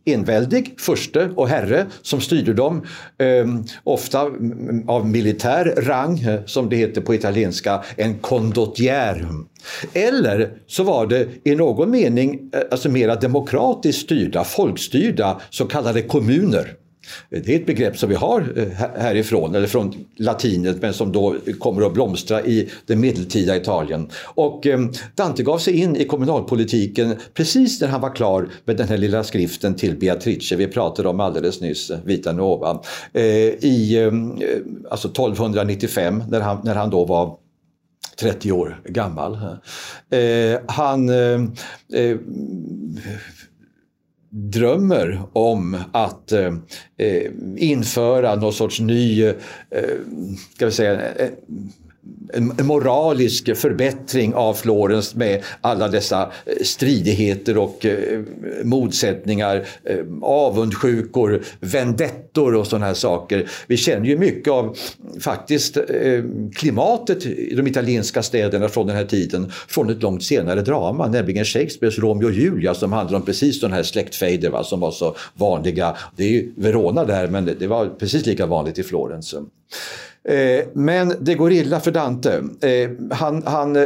enväldig 0.07 0.75
furste 0.79 1.29
och 1.35 1.47
herre 1.47 1.85
som 2.01 2.21
styrde 2.21 2.53
dem, 2.53 2.85
eh, 3.17 3.45
ofta 3.83 4.21
av 4.87 5.09
militär 5.09 5.73
rang, 5.77 6.19
eh, 6.19 6.39
som 6.45 6.69
det 6.69 6.75
heter 6.75 7.01
på 7.01 7.15
italienska, 7.15 7.83
en 7.95 8.19
condottiere. 8.19 9.27
Eller 9.93 10.49
så 10.67 10.83
var 10.83 11.07
det 11.07 11.27
i 11.43 11.55
någon 11.55 11.91
mening 11.91 12.49
eh, 12.53 12.61
alltså 12.71 12.89
mera 12.89 13.15
demokratiskt 13.15 14.01
styrda, 14.01 14.43
folkstyrda 14.43 15.41
så 15.49 15.65
kallade 15.65 16.01
kommuner. 16.01 16.73
Det 17.29 17.49
är 17.49 17.55
ett 17.55 17.65
begrepp 17.65 17.97
som 17.97 18.09
vi 18.09 18.15
har 18.15 18.53
eh, 18.55 18.67
härifrån, 19.01 19.55
eller 19.55 19.67
från 19.67 20.05
latinet, 20.15 20.81
men 20.81 20.93
som 20.93 21.11
då 21.11 21.35
kommer 21.59 21.85
att 21.85 21.93
blomstra 21.93 22.41
i 22.41 22.69
det 22.85 22.95
medeltida 22.95 23.57
Italien. 23.57 24.09
Och 24.25 24.67
eh, 24.67 24.79
Dante 25.15 25.43
gav 25.43 25.57
sig 25.57 25.73
in 25.73 25.95
i 25.95 26.05
kommunalpolitiken 26.05 27.15
precis 27.33 27.81
när 27.81 27.87
han 27.87 28.01
var 28.01 28.15
klar 28.15 28.49
med 28.65 28.77
den 28.77 28.87
här 28.87 28.97
lilla 28.97 29.23
skriften 29.23 29.75
till 29.75 29.97
Beatrice 29.97 30.51
vi 30.51 30.67
pratade 30.67 31.09
om 31.09 31.19
alldeles 31.19 31.61
nyss, 31.61 31.89
eh, 31.89 31.99
Vita 32.05 32.31
Nova. 32.31 32.81
I 33.59 33.97
alltså 34.89 35.07
1295 35.07 36.23
när 36.29 36.41
han, 36.41 36.61
när 36.63 36.75
han 36.75 36.89
då 36.89 37.05
var 37.05 37.37
30 38.19 38.51
år 38.51 38.81
gammal. 38.85 39.37
han 40.67 41.09
drömmer 44.37 45.21
om 45.33 45.77
att 45.91 46.31
eh, 46.31 46.53
eh, 46.97 47.31
införa 47.57 48.35
någon 48.35 48.53
sorts 48.53 48.79
ny, 48.79 49.23
eh, 49.23 49.35
eh 49.71 49.83
ska 50.55 50.65
vi 50.65 50.71
säga, 50.71 51.13
eh, 51.13 51.29
en 52.33 52.53
moralisk 52.65 53.57
förbättring 53.57 54.33
av 54.33 54.53
Florens 54.53 55.15
med 55.15 55.43
alla 55.61 55.87
dessa 55.87 56.21
eh, 56.21 56.53
stridigheter 56.63 57.57
och 57.57 57.85
eh, 57.85 58.19
motsättningar, 58.63 59.65
eh, 59.83 59.97
avundsjukor, 60.21 61.43
vendettor 61.59 62.55
och 62.55 62.67
sådana 62.67 62.85
här 62.85 62.93
saker. 62.93 63.49
Vi 63.67 63.77
känner 63.77 64.05
ju 64.05 64.17
mycket 64.17 64.53
av 64.53 64.77
faktiskt 65.19 65.77
klimatet 66.55 67.25
i 67.25 67.55
de 67.55 67.67
italienska 67.67 68.23
städerna 68.23 68.69
från 68.69 68.87
den 68.87 68.95
här 68.95 69.05
tiden 69.05 69.51
från 69.67 69.89
ett 69.89 70.01
långt 70.01 70.23
senare 70.23 70.61
drama, 70.61 71.07
nämligen 71.07 71.45
Shakespeares 71.45 71.99
Romeo 71.99 72.25
och 72.25 72.33
Julia 72.33 72.73
som 72.73 72.93
handlar 72.93 73.19
om 73.19 73.25
precis 73.25 73.59
sådana 73.59 73.75
här 73.75 73.83
släktfejder 73.83 74.49
va, 74.49 74.63
som 74.63 74.79
var 74.79 74.91
så 74.91 75.15
vanliga. 75.33 75.97
Det 76.15 76.23
är 76.23 76.29
ju 76.29 76.53
Verona 76.55 77.05
där 77.05 77.27
men 77.27 77.49
det 77.59 77.67
var 77.67 77.89
precis 77.99 78.25
lika 78.25 78.45
vanligt 78.45 78.79
i 78.79 78.83
Florens. 78.83 79.35
Eh, 80.27 80.65
men 80.73 81.13
det 81.19 81.35
går 81.35 81.51
illa 81.51 81.79
för 81.79 81.91
Dante. 81.91 82.43
Eh, 82.61 82.89
han, 83.11 83.43
han, 83.45 83.75
eh, 83.75 83.85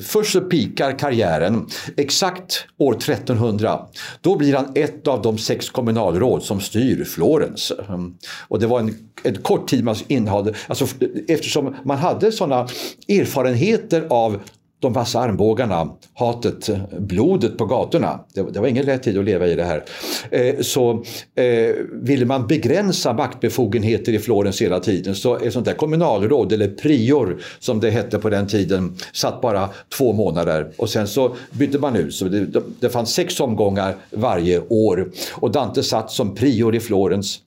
först 0.00 0.32
så 0.32 0.40
pikar 0.40 0.98
karriären 0.98 1.66
exakt 1.96 2.66
år 2.78 2.94
1300. 2.94 3.80
Då 4.20 4.36
blir 4.36 4.54
han 4.54 4.72
ett 4.74 5.08
av 5.08 5.22
de 5.22 5.38
sex 5.38 5.70
kommunalråd 5.70 6.42
som 6.42 6.60
styr 6.60 7.04
Florens. 7.04 7.72
Mm. 7.88 8.14
Och 8.48 8.60
det 8.60 8.66
var 8.66 8.80
en, 8.80 8.94
en 9.22 9.36
kort 9.42 9.68
tid 9.68 9.84
man 9.84 9.96
innehade, 10.08 10.54
alltså, 10.66 10.86
eftersom 11.28 11.76
man 11.84 11.98
hade 11.98 12.32
sådana 12.32 12.68
erfarenheter 13.08 14.06
av 14.08 14.40
de 14.80 14.92
vassa 14.92 15.20
armbågarna, 15.20 15.88
hatet, 16.14 16.70
blodet 16.98 17.58
på 17.58 17.66
gatorna. 17.66 18.20
Det, 18.34 18.42
det, 18.42 18.60
var 18.60 18.66
ingen 18.66 18.86
lätt 18.86 19.02
tid 19.02 19.18
att 19.18 19.24
leva 19.24 19.46
i 19.46 19.54
det 19.54 19.64
här. 19.64 19.84
Eh, 20.30 20.60
så 20.60 21.04
eh, 21.34 21.74
ville 21.92 22.26
man 22.26 22.46
begränsa 22.46 23.12
maktbefogenheter 23.12 24.12
i 24.12 24.18
Florens 24.18 24.62
hela 24.62 24.80
tiden 24.80 25.14
så 25.14 25.36
ett 25.36 25.52
sånt 25.52 25.66
där 25.66 25.74
kommunalråd, 25.74 26.52
eller 26.52 26.68
prior 26.68 27.42
som 27.58 27.80
det 27.80 27.90
hette 27.90 28.18
på 28.18 28.30
den 28.30 28.46
tiden, 28.46 28.96
satt 29.12 29.40
bara 29.40 29.68
två 29.98 30.12
månader 30.12 30.72
och 30.76 30.90
sen 30.90 31.08
så 31.08 31.36
bytte 31.52 31.78
man 31.78 31.96
ut. 31.96 32.14
Så 32.14 32.24
det, 32.24 32.62
det 32.80 32.90
fanns 32.90 33.14
sex 33.14 33.40
omgångar 33.40 33.94
varje 34.10 34.60
år 34.68 35.10
och 35.34 35.50
Dante 35.50 35.82
satt 35.82 36.10
som 36.10 36.34
prior 36.34 36.74
i 36.74 36.80
Florens 36.80 37.38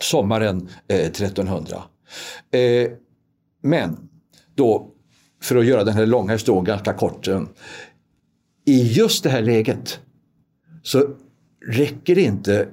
sommaren 0.00 0.68
eh, 0.88 0.96
1300. 0.96 1.82
Eh, 2.52 2.90
men 3.62 3.96
då 4.54 4.90
för 5.42 5.56
att 5.56 5.66
göra 5.66 5.84
den 5.84 5.94
här 5.94 6.06
långa 6.06 6.32
historien 6.32 6.64
ganska 6.64 6.92
kort. 6.92 7.28
I 8.66 8.92
just 8.92 9.22
det 9.22 9.30
här 9.30 9.42
läget 9.42 10.00
så 10.82 11.04
räcker 11.66 12.14
det 12.14 12.22
inte 12.22 12.60
eh, 12.60 12.66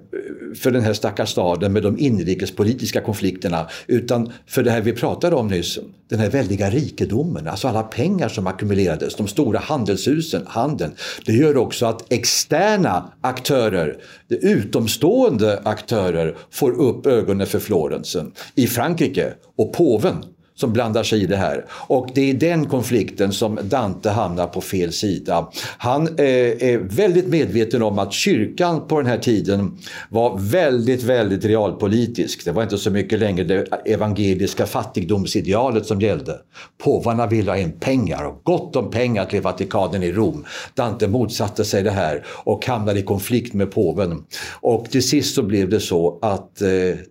för 0.55 0.71
den 0.71 0.83
här 0.83 0.93
stackars 0.93 1.29
staden 1.29 1.73
med 1.73 1.83
de 1.83 1.99
inrikespolitiska 1.99 3.01
konflikterna 3.01 3.69
utan 3.87 4.31
för 4.47 4.63
det 4.63 4.71
här 4.71 4.81
vi 4.81 4.93
pratade 4.93 5.35
om 5.35 5.47
nyss, 5.47 5.79
den 6.09 6.19
här 6.19 6.29
väldiga 6.29 6.69
rikedomen, 6.69 7.47
alltså 7.47 7.67
alla 7.67 7.83
pengar 7.83 8.29
som 8.29 8.47
ackumulerades, 8.47 9.15
de 9.15 9.27
stora 9.27 9.59
handelshusen, 9.59 10.43
handeln. 10.47 10.93
Det 11.25 11.33
gör 11.33 11.57
också 11.57 11.85
att 11.85 12.13
externa 12.13 13.13
aktörer, 13.21 13.97
utomstående 14.29 15.61
aktörer 15.63 16.37
får 16.51 16.71
upp 16.71 17.05
ögonen 17.05 17.47
för 17.47 17.59
Florensen. 17.59 18.31
I 18.55 18.67
Frankrike 18.67 19.33
och 19.57 19.73
påven 19.73 20.25
som 20.55 20.73
blandar 20.73 21.03
sig 21.03 21.23
i 21.23 21.25
det 21.25 21.37
här. 21.37 21.65
Och 21.69 22.09
det 22.13 22.29
är 22.29 22.33
den 22.33 22.65
konflikten 22.65 23.33
som 23.33 23.59
Dante 23.63 24.09
hamnar 24.09 24.47
på 24.47 24.61
fel 24.61 24.93
sida. 24.93 25.51
Han 25.77 26.07
eh, 26.07 26.25
är 26.25 26.77
väldigt 26.77 27.27
medveten 27.27 27.81
om 27.81 27.99
att 27.99 28.13
kyrkan 28.13 28.87
på 28.87 28.97
den 29.01 29.09
här 29.09 29.17
tiden 29.17 29.77
var 30.09 30.37
väldigt, 30.39 31.03
väldigt 31.03 31.45
realpolitisk. 31.45 32.45
Det 32.45 32.51
var 32.51 32.63
inte 32.63 32.77
så 32.77 32.91
mycket 32.91 33.19
längre 33.19 33.43
det 33.43 33.67
evangeliska 33.85 34.65
fattigdomsidealet 34.65 35.85
som 35.85 36.01
gällde. 36.01 36.37
Påvarna 36.83 37.27
ville 37.27 37.51
ha 37.51 37.57
in 37.57 37.71
pengar 37.79 38.23
och 38.23 38.41
gott 38.43 38.75
om 38.75 38.91
pengar 38.91 39.25
till 39.25 39.41
Vatikanen 39.41 40.03
i 40.03 40.11
Rom. 40.11 40.45
Dante 40.73 41.07
motsatte 41.07 41.65
sig 41.65 41.83
det 41.83 41.91
här 41.91 42.25
och 42.27 42.65
hamnade 42.65 42.99
i 42.99 43.03
konflikt 43.03 43.53
med 43.53 43.71
påven. 43.71 44.23
Och 44.61 44.85
till 44.89 45.07
sist 45.07 45.35
så 45.35 45.43
blev 45.43 45.69
det 45.69 45.79
så 45.79 46.19
att 46.21 46.61
eh, 46.61 46.67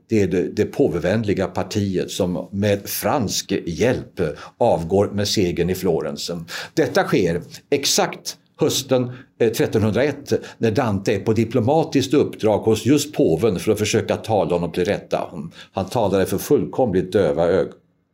det 0.09 0.23
är 0.23 0.27
det, 0.27 0.49
det 0.57 0.65
påvevänliga 0.65 1.47
partiet 1.47 2.11
som 2.11 2.49
med 2.53 2.89
fransk 3.33 3.53
hjälp 3.67 4.21
avgår 4.59 5.11
med 5.13 5.29
segern 5.29 5.71
i 5.71 5.75
Florens. 5.75 6.31
Detta 6.75 7.05
sker 7.05 7.43
exakt 7.71 8.37
hösten 8.61 9.05
eh, 9.39 9.47
1301 9.47 10.33
när 10.59 10.71
Dante 10.71 11.15
är 11.15 11.21
på 11.21 11.33
diplomatiskt 11.33 12.15
uppdrag 12.15 12.59
hos 12.59 12.87
just 12.87 13.15
påven 13.15 13.59
för 13.59 13.73
att 13.73 13.79
försöka 13.79 14.17
tala 14.17 14.55
honom 14.55 14.73
till 14.73 14.85
rätta. 14.85 15.31
Han 15.73 15.89
talade 15.89 16.27
för 16.27 16.39
fullkomligt 16.39 17.13
döva 17.13 17.49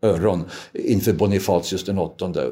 öron 0.02 0.44
inför 0.72 1.12
Bonifatius 1.12 1.84
den 1.84 1.98
åttonde. 1.98 2.50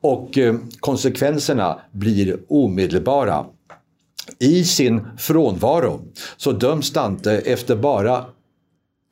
Och 0.00 0.38
eh, 0.38 0.54
konsekvenserna 0.80 1.80
blir 1.92 2.36
omedelbara. 2.48 3.46
I 4.38 4.64
sin 4.64 5.00
frånvaro 5.18 6.00
så 6.36 6.52
döms 6.52 6.92
Dante 6.92 7.32
efter 7.32 7.76
bara 7.76 8.24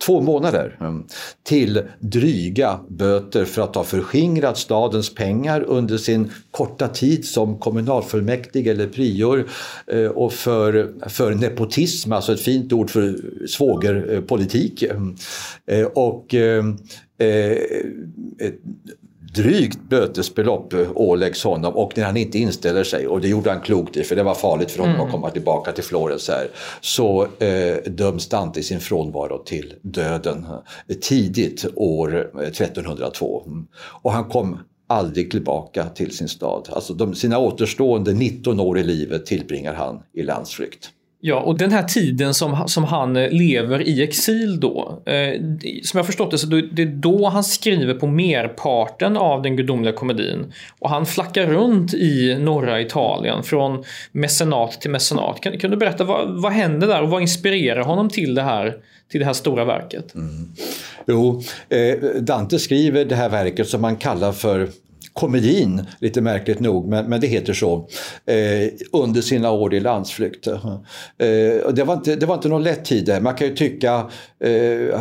två 0.07 0.21
månader 0.21 0.77
mm, 0.81 1.05
till 1.43 1.83
dryga 1.99 2.81
böter 2.89 3.45
för 3.45 3.63
att 3.63 3.75
ha 3.75 3.85
förskingrat 3.85 4.59
stadens 4.59 5.15
pengar 5.15 5.63
under 5.63 5.99
sin 5.99 6.31
korta 6.51 6.89
tid 6.89 7.25
som 7.25 7.59
kommunalfullmäktige 7.59 8.71
eller 8.71 8.87
prior 8.87 9.49
eh, 9.87 10.07
och 10.07 10.33
för, 10.33 10.93
för 11.09 11.35
nepotism, 11.35 12.13
alltså 12.13 12.33
ett 12.33 12.41
fint 12.41 12.73
ord 12.73 12.91
för 12.91 13.17
svågerpolitik. 13.47 14.83
Mm, 14.83 15.17
eh, 15.67 15.85
och 15.85 16.35
eh, 16.35 16.65
drygt 19.35 19.79
bötesbelopp 19.89 20.75
åläggs 20.95 21.45
honom 21.45 21.77
och 21.77 21.93
när 21.97 22.05
han 22.05 22.17
inte 22.17 22.39
inställer 22.39 22.85
sig, 22.85 23.07
och 23.07 23.21
det 23.21 23.29
gjorde 23.29 23.51
han 23.51 23.61
klokt 23.61 23.97
i 23.97 24.05
för 24.05 24.17
det 24.17 24.23
var 24.23 24.35
farligt 24.35 24.71
för 24.71 24.79
honom 24.79 24.95
mm. 24.95 25.07
att 25.07 25.13
komma 25.13 25.31
tillbaka 25.31 25.73
till 25.73 25.85
Florens 25.85 26.29
här, 26.29 26.49
så 26.81 27.23
eh, 27.23 27.77
döms 27.87 28.29
Dante 28.29 28.61
i 28.61 28.63
sin 28.63 28.81
frånvaro 28.81 29.43
till 29.45 29.75
döden 29.83 30.47
tidigt 31.01 31.67
år 31.75 32.31
1302. 32.43 33.49
Och 34.03 34.13
han 34.13 34.25
kom 34.25 34.59
aldrig 34.87 35.31
tillbaka 35.31 35.85
till 35.85 36.17
sin 36.17 36.29
stad. 36.29 36.69
Alltså 36.73 36.95
de, 36.95 37.15
sina 37.15 37.39
återstående 37.39 38.13
19 38.13 38.61
år 38.61 38.79
i 38.79 38.83
livet 38.83 39.27
tillbringar 39.27 39.75
han 39.75 40.03
i 40.13 40.23
landsflykt. 40.23 40.91
Ja, 41.25 41.41
och 41.41 41.59
den 41.59 41.73
här 41.73 41.83
tiden 41.83 42.35
som, 42.35 42.69
som 42.69 42.85
han 42.85 43.17
eh, 43.17 43.31
lever 43.31 43.89
i 43.89 44.03
exil 44.03 44.61
då. 44.61 45.03
Eh, 45.07 45.41
som 45.83 45.99
jag 45.99 46.07
förstått 46.07 46.31
det 46.31 46.39
så 46.39 46.47
det 46.47 46.83
är 46.83 46.87
då 46.87 47.29
han 47.29 47.45
skriver 47.45 47.95
på 47.95 48.07
merparten 48.07 49.17
av 49.17 49.43
den 49.43 49.57
gudomliga 49.57 49.93
komedin. 49.95 50.53
Och 50.79 50.91
han 50.91 51.07
flackar 51.07 51.47
runt 51.47 51.95
i 51.95 52.39
norra 52.41 52.81
Italien 52.81 53.43
från 53.43 53.85
mecenat 54.13 54.81
till 54.81 54.91
mecenat. 54.91 55.41
Kan, 55.41 55.59
kan 55.59 55.71
du 55.71 55.77
berätta 55.77 56.05
vad, 56.05 56.43
vad 56.43 56.53
händer 56.53 56.87
där 56.87 57.03
och 57.03 57.11
vad 57.11 57.23
inspirerar 57.23 57.83
honom 57.83 58.09
till 58.09 58.35
det 58.35 58.43
här, 58.43 58.75
till 59.11 59.21
det 59.21 59.27
här 59.27 59.33
stora 59.33 59.65
verket? 59.65 60.15
Mm. 60.15 60.49
Jo, 61.07 61.43
eh, 61.69 62.23
Dante 62.23 62.59
skriver 62.59 63.05
det 63.05 63.17
här 63.17 63.29
verket 63.29 63.69
som 63.69 63.81
man 63.81 63.97
kallar 63.97 64.33
för 64.33 64.69
komedin, 65.15 65.87
lite 65.99 66.21
märkligt 66.21 66.61
nog, 66.61 66.89
men, 66.89 67.07
men 67.07 67.21
det 67.21 67.27
heter 67.27 67.53
så, 67.53 67.89
eh, 68.27 68.69
under 68.93 69.21
sina 69.21 69.51
år 69.51 69.75
i 69.75 69.81
landsflykt. 69.81 70.47
Eh, 70.47 70.57
det, 71.73 71.85
var 71.85 71.95
inte, 71.95 72.17
det 72.17 72.27
var 72.27 72.35
inte 72.35 72.49
någon 72.49 72.63
lätt 72.63 72.85
tid 72.85 73.19
Man 73.23 73.35
kan 73.35 73.47
ju 73.47 73.55
tycka, 73.55 74.11
eh, 74.45 74.99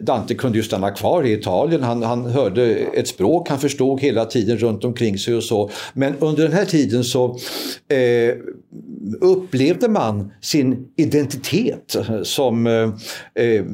Dante 0.00 0.34
kunde 0.34 0.58
ju 0.58 0.64
stanna 0.64 0.90
kvar 0.90 1.26
i 1.26 1.32
Italien, 1.32 1.82
han, 1.82 2.02
han 2.02 2.26
hörde 2.26 2.66
ett 2.74 3.08
språk 3.08 3.48
han 3.48 3.58
förstod 3.58 4.00
hela 4.00 4.24
tiden 4.24 4.58
runt 4.58 4.84
omkring 4.84 5.18
sig 5.18 5.34
och 5.34 5.44
så. 5.44 5.70
Men 5.92 6.14
under 6.18 6.42
den 6.42 6.52
här 6.52 6.64
tiden 6.64 7.04
så 7.04 7.38
eh, 7.88 8.34
upplevde 9.20 9.88
man 9.88 10.32
sin 10.40 10.88
identitet 10.96 11.96
som 12.22 12.66
eh, 12.66 12.90
eh, 13.44 13.64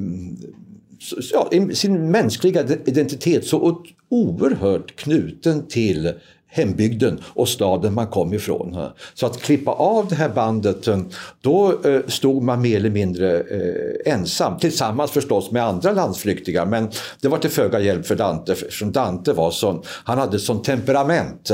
ja, 1.33 1.51
sin 1.75 2.11
mänskliga 2.11 2.65
identitet 2.85 3.47
så 3.47 3.83
oerhört 4.09 4.97
knuten 4.97 5.67
till 5.67 6.13
hembygden 6.51 7.21
och 7.25 7.49
staden 7.49 7.95
man 7.95 8.07
kom 8.07 8.35
ifrån. 8.35 8.91
Så 9.15 9.27
att 9.27 9.41
klippa 9.41 9.71
av 9.71 10.09
det 10.09 10.15
här 10.15 10.29
bandet, 10.29 10.89
eh, 10.89 11.01
då 11.41 11.83
eh, 11.85 12.01
stod 12.07 12.43
man 12.43 12.61
mer 12.61 12.77
eller 12.77 12.91
mindre 12.91 13.41
eh, 13.41 14.13
ensam. 14.13 14.59
Tillsammans 14.59 15.11
förstås 15.11 15.51
med 15.51 15.65
andra 15.65 15.93
landsflyktingar 15.93 16.67
men 16.67 16.91
det 17.21 17.29
var 17.29 17.39
till 17.39 17.51
föga 17.51 17.81
hjälp 17.81 18.07
för 18.07 18.17
Dante, 18.17 18.53
eftersom 18.53 18.93
Dante 18.93 19.33
var 19.33 19.51
sån, 19.51 19.83
han 19.87 20.19
hade 20.19 20.39
sån 20.39 20.63
temperament. 20.63 21.51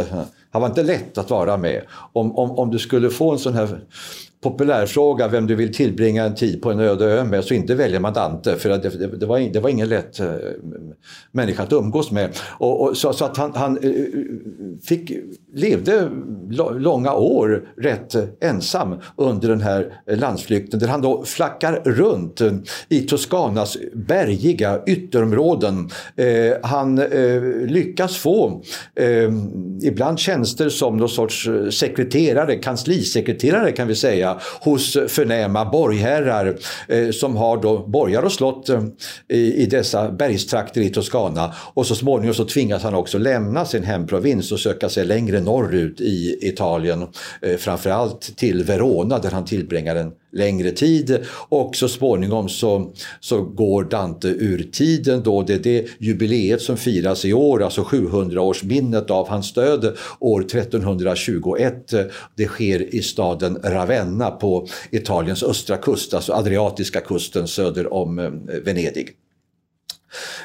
Han 0.50 0.62
var 0.62 0.68
inte 0.68 0.82
lätt 0.82 1.18
att 1.18 1.30
vara 1.30 1.56
med. 1.56 1.82
Om, 2.12 2.38
om, 2.38 2.50
om 2.50 2.70
du 2.70 2.78
skulle 2.78 3.10
få 3.10 3.32
en 3.32 3.38
sån 3.38 3.54
här 3.54 3.80
populärfråga 4.44 5.28
vem 5.28 5.46
du 5.46 5.54
vill 5.54 5.74
tillbringa 5.74 6.24
en 6.24 6.34
tid 6.34 6.62
på 6.62 6.70
en 6.70 6.80
öde 6.80 7.04
ö 7.04 7.24
med 7.24 7.44
så 7.44 7.54
inte 7.54 7.74
väljer 7.74 8.00
man 8.00 8.12
Dante 8.12 8.56
för 8.56 8.68
det, 8.68 8.78
det, 8.78 9.06
det, 9.06 9.26
var, 9.26 9.52
det 9.52 9.60
var 9.60 9.68
ingen 9.68 9.88
lätt 9.88 10.20
äh, 10.20 10.26
människa 11.32 11.62
att 11.62 11.72
umgås 11.72 12.10
med. 12.10 12.30
Och, 12.58 12.82
och 12.82 12.97
så, 12.97 13.12
så, 13.12 13.25
att 13.25 13.36
han, 13.36 13.52
han 13.54 13.78
eh, 13.78 13.90
fick, 14.82 15.12
levde 15.54 16.10
långa 16.78 17.14
år 17.14 17.69
rätt 17.76 18.42
ensam 18.42 18.95
under 19.16 19.49
den 19.49 19.60
här 19.60 19.92
landsflykten 20.06 20.80
där 20.80 20.88
han 20.88 21.02
då 21.02 21.25
flackar 21.25 21.80
runt 21.84 22.40
eh, 22.40 22.52
i 22.88 23.00
Toscanas 23.00 23.76
bergiga 23.95 24.80
ytterområden. 24.86 25.90
Eh, 26.16 26.26
han 26.62 26.97
lyckas 27.66 28.16
få 28.16 28.62
ibland 29.82 30.19
tjänster 30.19 30.69
som 30.69 30.97
någon 30.97 31.08
sorts 31.08 31.49
sekreterare, 31.71 32.56
kanslisekreterare 32.56 33.73
kan 33.73 33.88
vi 33.88 33.95
säga 33.95 34.33
hos 34.60 34.92
förnäma 35.08 35.64
borgherrar 35.64 36.56
eh, 36.88 37.10
som 37.10 37.36
har 37.36 37.62
då 37.62 37.86
borgar 37.86 38.23
och 38.23 38.32
slott 38.32 38.68
eh, 38.68 38.82
i, 39.28 39.54
i 39.62 39.66
dessa 39.66 40.10
bergstrakter 40.10 40.80
i 40.80 40.90
Toscana. 40.90 41.54
Och 41.75 41.86
så 41.86 41.94
småningom 41.94 42.34
så 42.34 42.44
tvingas 42.44 42.82
han 42.82 42.94
också 42.94 43.18
lämna 43.18 43.64
sin 43.64 43.84
hemprovins 43.84 44.52
och 44.52 44.60
söka 44.60 44.88
sig 44.88 45.04
längre 45.04 45.40
norrut 45.40 46.00
i 46.00 46.38
Italien. 46.42 47.06
Eh, 47.42 47.56
framförallt 47.56 48.36
till 48.36 48.64
Verona 48.64 49.18
där 49.18 49.30
han 49.30 49.44
tillbringar 49.44 49.97
en 49.97 50.12
längre 50.34 50.70
tid 50.70 51.25
och 51.49 51.76
så 51.76 51.88
småningom 51.88 52.49
så, 52.49 52.92
så 53.20 53.42
går 53.42 53.84
Dante 53.84 54.28
ur 54.28 54.68
tiden 54.73 55.23
då. 55.23 55.42
Det 55.42 55.54
är 55.54 55.58
det 55.58 55.86
jubileet 55.99 56.62
som 56.62 56.76
firas 56.76 57.25
i 57.25 57.32
år, 57.32 57.62
alltså 57.62 57.82
700-årsminnet 57.82 59.10
av 59.10 59.28
hans 59.28 59.52
död 59.52 59.97
år 60.20 60.40
1321. 60.40 61.94
Det 62.36 62.47
sker 62.47 62.94
i 62.94 63.02
staden 63.02 63.58
Ravenna 63.64 64.24
på 64.30 64.67
Italiens 64.91 65.43
östra 65.43 65.76
kust, 65.76 66.15
alltså 66.15 66.32
Adriatiska 66.32 67.00
kusten 67.00 67.49
söder 67.49 67.93
om 67.93 68.19
eh, 68.19 68.30
Venedig. 68.65 69.10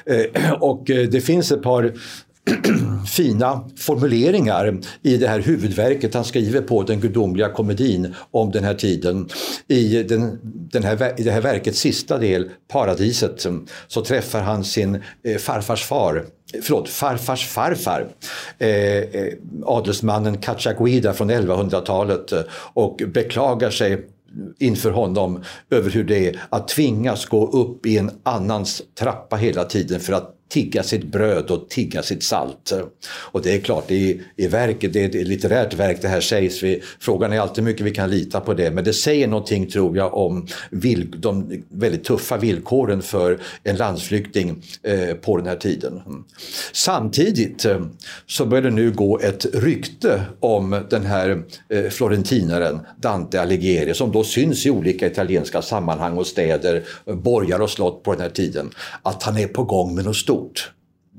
Eh, 0.05 0.53
och 0.59 0.89
eh, 0.89 1.07
det 1.09 1.21
finns 1.21 1.51
ett 1.51 1.63
par 1.63 1.93
fina 3.07 3.69
formuleringar 3.77 4.79
i 5.01 5.17
det 5.17 5.27
här 5.27 5.39
huvudverket 5.39 6.13
han 6.13 6.25
skriver 6.25 6.61
på 6.61 6.83
den 6.83 6.99
gudomliga 6.99 7.49
komedin 7.49 8.15
om 8.31 8.51
den 8.51 8.63
här 8.63 8.73
tiden. 8.73 9.29
I, 9.67 10.03
den, 10.03 10.39
den 10.43 10.83
här, 10.83 11.19
i 11.19 11.23
det 11.23 11.31
här 11.31 11.41
verkets 11.41 11.79
sista 11.79 12.17
del, 12.17 12.49
Paradiset, 12.67 13.45
så 13.87 14.01
träffar 14.01 14.41
han 14.41 14.63
sin 14.63 14.95
eh, 15.23 15.37
farfars 15.37 15.83
far 15.83 16.25
förlåt, 16.63 16.89
farfars 16.89 17.47
farfar, 17.47 18.07
eh, 18.57 18.69
eh 18.69 19.33
adelsmannen 19.65 20.37
Cacciaguida 20.37 21.13
från 21.13 21.31
1100-talet 21.31 22.31
eh, 22.31 22.41
och 22.73 23.01
beklagar 23.07 23.69
sig 23.69 24.05
inför 24.59 24.91
honom 24.91 25.43
över 25.69 25.89
hur 25.89 26.03
det 26.03 26.27
är 26.27 26.41
att 26.49 26.67
tvingas 26.67 27.25
gå 27.25 27.47
upp 27.47 27.85
i 27.85 27.97
en 27.97 28.11
annans 28.23 28.81
trappa 28.99 29.35
hela 29.35 29.63
tiden 29.63 29.99
för 29.99 30.13
att 30.13 30.35
tigga 30.49 30.83
sitt 30.83 31.03
bröd 31.03 31.51
och 31.51 31.69
tigga 31.69 32.03
sitt 32.03 32.23
salt. 32.23 32.73
Och 33.09 33.41
det 33.41 33.55
är 33.55 33.59
klart, 33.59 33.85
det 33.87 34.11
är, 34.11 34.17
i 34.35 34.47
verket, 34.47 34.93
det 34.93 35.03
är 35.03 35.05
ett 35.05 35.27
litterärt 35.27 35.73
verk 35.73 36.01
det 36.01 36.07
här 36.07 36.21
sägs. 36.21 36.63
Vi, 36.63 36.81
frågan 36.99 37.33
är 37.33 37.39
alltid 37.39 37.63
mycket 37.63 37.85
vi 37.85 37.91
kan 37.91 38.09
lita 38.09 38.39
på 38.39 38.53
det, 38.53 38.71
men 38.71 38.83
det 38.83 38.93
säger 38.93 39.27
någonting 39.27 39.67
tror 39.67 39.97
jag 39.97 40.13
om 40.13 40.47
vill, 40.69 41.21
de 41.21 41.63
väldigt 41.69 42.03
tuffa 42.03 42.37
villkoren 42.37 43.01
för 43.01 43.39
en 43.63 43.75
landsflykting 43.75 44.63
eh, 44.83 45.13
på 45.13 45.37
den 45.37 45.45
här 45.45 45.55
tiden. 45.55 46.01
Mm. 46.05 46.23
Samtidigt 46.73 47.65
eh, 47.65 47.81
så 48.25 48.45
börjar 48.45 48.63
det 48.63 48.71
nu 48.71 48.91
gå 48.91 49.19
ett 49.19 49.45
rykte 49.53 50.21
om 50.39 50.83
den 50.89 51.05
här 51.05 51.43
eh, 51.69 51.89
florentinaren 51.89 52.79
Dante 52.97 53.41
Alighieri 53.41 53.93
som 53.93 54.11
då 54.11 54.23
syns 54.23 54.65
i 54.65 54.69
olika 54.69 55.07
italienska 55.07 55.61
sammanhang 55.61 56.17
och 56.17 56.27
städer, 56.27 56.83
eh, 57.05 57.15
borgar 57.15 57.59
och 57.59 57.69
slott 57.69 58.03
på 58.03 58.11
den 58.11 58.21
här 58.21 58.29
tiden, 58.29 58.69
att 59.03 59.23
han 59.23 59.37
är 59.37 59.47
på 59.47 59.63
gång 59.63 59.95
med 59.95 60.05
något 60.05 60.15
stort 60.15 60.38
stort. 60.39 60.71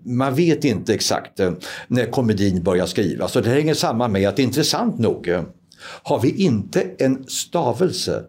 man 0.05 0.35
vet 0.35 0.65
inte 0.65 0.95
exakt 0.95 1.41
eh, 1.41 1.53
när 1.89 2.07
komedin 2.07 2.63
börjar 2.63 2.87
skrivas. 2.87 3.37
och 3.37 3.43
det 3.43 3.51
hänger 3.51 3.75
samman 3.75 4.13
med 4.13 4.29
att 4.29 4.39
intressant 4.39 4.99
nog 4.99 5.29
eh, 5.29 5.43
har 6.03 6.21
vi 6.21 6.45
inte 6.45 6.91
en 6.99 7.25
stavelse 7.29 8.25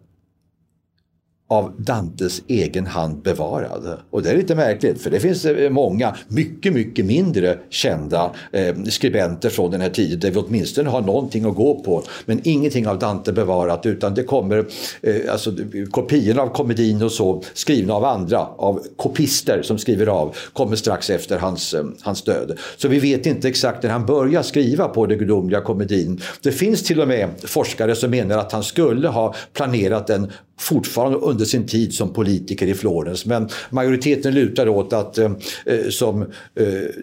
av 1.52 1.72
Dantes 1.78 2.42
egen 2.48 2.88
hand 2.88 3.22
bevarad. 3.22 3.98
Och 4.10 4.24
det 4.24 4.30
är 4.30 4.38
lite 4.38 4.56
märkligt 4.56 5.02
för 5.02 5.10
det 5.10 5.20
finns 5.20 5.46
eh, 5.46 5.70
många 5.70 6.16
mycket, 6.28 6.74
mycket 6.74 7.06
mindre 7.06 7.58
kända 7.70 8.32
eh, 8.52 8.76
skribenter 8.84 9.50
från 9.50 9.72
den 9.72 9.82
här 9.82 9.90
tiden 9.90 10.20
där 10.20 10.32
vi 10.32 10.38
åtminstone 10.38 10.90
har 10.90 11.02
någonting 11.02 11.46
att 11.46 11.56
gå 11.56 11.84
på. 11.84 12.04
Men 12.26 12.42
ingenting 12.44 12.88
av 12.88 13.00
Dante 13.00 13.34
bevarat 13.34 13.86
utan 13.86 14.14
det 14.14 14.24
kommer 14.24 14.66
eh, 15.02 15.16
alltså, 15.32 15.52
kopiorna 15.92 16.42
av 16.42 16.48
komedin 16.48 17.04
och 17.04 17.12
så 17.12 17.44
skrivna 17.54 17.94
av 17.94 18.06
andra, 18.06 18.40
av 18.40 18.82
kopister 18.96 19.62
som 19.62 19.78
skriver 19.78 20.08
av, 20.08 20.36
kommer 20.54 20.76
strax 20.76 21.10
efter 21.10 21.38
hans, 21.38 21.74
eh, 21.74 21.86
hans 22.02 22.22
död. 22.22 22.58
Så 22.78 22.88
vi 22.88 23.00
vet 23.00 23.26
inte 23.26 23.48
exakt 23.48 23.84
när 23.84 23.90
han 23.90 24.06
börjar 24.06 24.42
skriva 24.42 24.88
på 24.88 25.06
den 25.06 25.18
gudomliga 25.18 25.62
komedin. 25.62 26.22
Det 26.42 26.52
finns 26.52 26.84
till 26.84 27.02
och 27.02 27.08
med 27.08 27.30
forskare 27.44 27.96
som 27.96 28.12
menar 28.12 28.38
att 28.38 28.52
han 28.52 28.64
skulle 28.64 29.08
ha 29.08 29.36
planerat 29.54 30.08
den 30.08 30.32
fortfarande 30.62 31.18
under 31.18 31.46
sin 31.46 31.68
tid 31.68 31.94
som 31.94 32.14
politiker 32.14 32.68
i 32.68 32.74
Florens. 32.74 33.26
Men 33.26 33.50
majoriteten 33.70 34.34
lutar 34.34 34.68
åt 34.68 34.94
att, 34.94 35.18
eh, 35.18 35.32
eh, 35.66 35.90
som 35.90 36.22
eh, 36.22 36.28